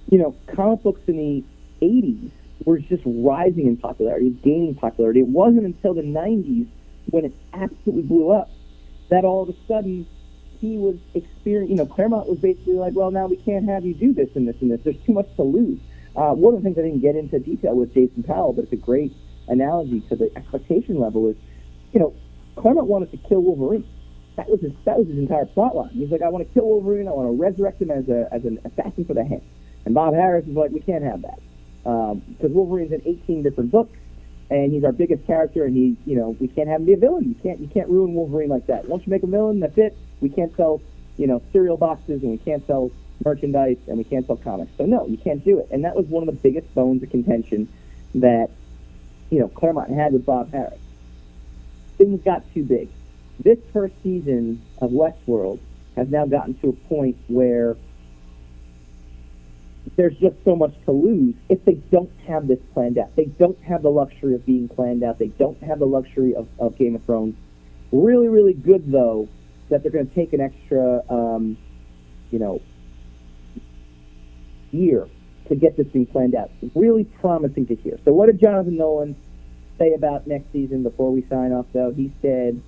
[0.10, 1.44] you know, comic books in the
[1.82, 2.32] '80s
[2.66, 5.20] were just rising in popularity, gaining popularity.
[5.20, 6.68] It wasn't until the '90s
[7.12, 8.50] when it absolutely blew up,
[9.10, 10.08] that all of a sudden
[10.60, 13.94] he was experiencing, you know, Claremont was basically like, well, now we can't have you
[13.94, 14.80] do this and this and this.
[14.84, 15.80] There's too much to lose.
[16.16, 18.74] Uh, one of the things I didn't get into detail with Jason Powell, but it's
[18.74, 19.14] a great
[19.48, 21.36] analogy to the expectation level is,
[21.94, 22.14] you know,
[22.56, 23.88] Claremont wanted to kill Wolverine.
[24.38, 25.90] That was his, that was his entire plot line.
[25.90, 27.08] He's like, I want to kill Wolverine.
[27.08, 29.42] I want to resurrect him as a as an assassin for the hand.
[29.86, 31.40] And Bob Harras is like, we can't have that
[31.84, 33.98] because um, Wolverine's in 18 different books
[34.52, 36.98] and he's our biggest character, and he, you know, we can't have him be a
[36.98, 37.24] villain.
[37.30, 38.86] You can't, you can't ruin Wolverine like that.
[38.86, 39.98] Once you make a villain, that's it.
[40.20, 40.82] We can't sell,
[41.18, 42.92] you know, cereal boxes, and we can't sell
[43.24, 44.74] merchandise, and we can't sell comics.
[44.78, 45.70] So no, you can't do it.
[45.72, 47.72] And that was one of the biggest bones of contention
[48.16, 48.50] that,
[49.30, 50.78] you know, Claremont had with Bob Harras.
[51.98, 52.90] Things got too big.
[53.40, 55.60] This first season of Westworld
[55.96, 57.78] has now gotten to a point where
[59.96, 63.16] there's just so much to lose if they don't have this planned out.
[63.16, 65.20] They don't have the luxury of being planned out.
[65.20, 67.36] They don't have the luxury of, of Game of Thrones.
[67.92, 69.28] Really, really good though
[69.70, 71.58] that they're going to take an extra, um,
[72.30, 72.62] you know,
[74.72, 75.08] year
[75.50, 76.52] to get this thing planned out.
[76.76, 77.98] Really promising to hear.
[78.06, 79.16] So, what did Jonathan Nolan
[79.78, 81.66] say about next season before we sign off?
[81.74, 82.62] Though he said,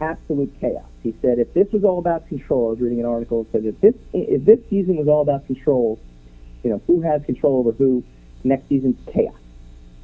[0.00, 0.88] absolute chaos.
[1.02, 3.64] He said, if this was all about control, I was reading an article that said
[3.64, 6.00] if this if this season was all about control,
[6.66, 8.02] you know, who has control over who?
[8.42, 9.38] Next season's chaos,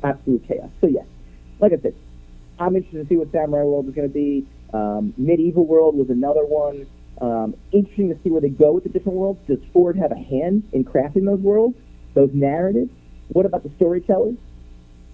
[0.05, 0.71] absolute chaos.
[0.81, 1.07] So yes,
[1.59, 1.95] like I said,
[2.61, 4.47] I'm interested to see what Samurai World is going to be.
[4.73, 6.87] Um, Medieval World was another one.
[7.21, 9.41] Um, interesting to see where they go with the different worlds.
[9.49, 11.77] Does Ford have a hand in crafting those worlds,
[12.15, 12.91] those narratives?
[13.29, 14.37] What about the storytellers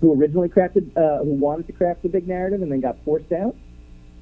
[0.03, 3.33] who originally crafted, uh, who wanted to craft the big narrative and then got forced
[3.33, 3.57] out?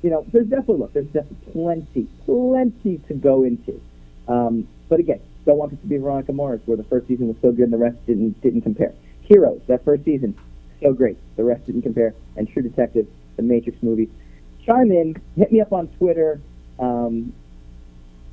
[0.03, 3.81] You know, there's definitely look, there's definitely plenty, plenty to go into.
[4.29, 7.37] Um, but again, don't want this to be Veronica Mars, where the first season was
[7.41, 8.93] so good and the rest didn't didn't compare.
[9.23, 10.37] Heroes, that first season,
[10.83, 12.15] so great, the rest didn't compare.
[12.37, 13.07] And True Detective,
[13.37, 14.11] the Matrix movie.
[14.65, 16.41] Chime in, hit me up on Twitter.
[16.79, 17.33] Um,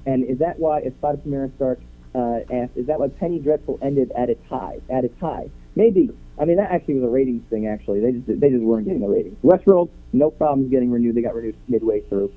[0.05, 1.79] and is that why, as Spider Samara Stark
[2.13, 4.79] uh, asked, is that why Penny Dreadful ended at a tie?
[4.89, 6.09] At a tie, maybe.
[6.39, 7.67] I mean, that actually was a ratings thing.
[7.67, 9.37] Actually, they just they just weren't getting the ratings.
[9.43, 11.15] Westworld, no problems getting renewed.
[11.15, 12.33] They got renewed midway through.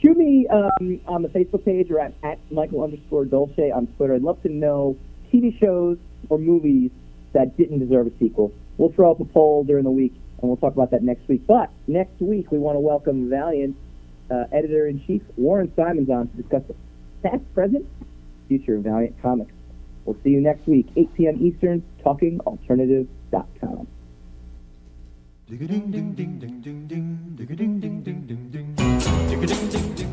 [0.00, 4.14] Shoot me um, on the Facebook page or at, at Michael underscore Dolce on Twitter.
[4.14, 4.96] I'd love to know
[5.32, 5.98] TV shows
[6.30, 6.90] or movies
[7.32, 8.52] that didn't deserve a sequel.
[8.78, 11.46] We'll throw up a poll during the week, and we'll talk about that next week.
[11.46, 13.76] But next week, we want to welcome Valiant
[14.30, 16.74] uh, editor in chief Warren Simons on to discuss the
[17.22, 17.86] past, present,
[18.48, 19.52] future of Valiant Comics.
[20.06, 21.46] We'll see you next week, 8 p.m.
[21.46, 23.86] Eastern, talkingalternative.com.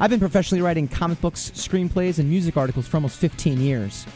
[0.00, 4.06] I've been professionally writing comic books, screenplays, and music articles for almost 15 years.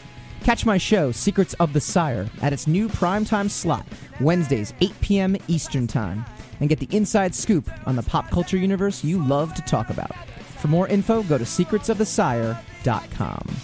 [0.43, 3.87] Catch my show, Secrets of the Sire, at its new primetime slot,
[4.19, 5.37] Wednesdays, 8 p.m.
[5.47, 6.25] Eastern Time,
[6.59, 10.13] and get the inside scoop on the pop culture universe you love to talk about.
[10.57, 13.55] For more info, go to secretsofthesire.com.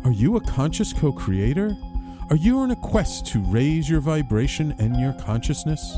[0.04, 1.78] Are you a conscious co creator?
[2.30, 5.98] Are you on a quest to raise your vibration and your consciousness?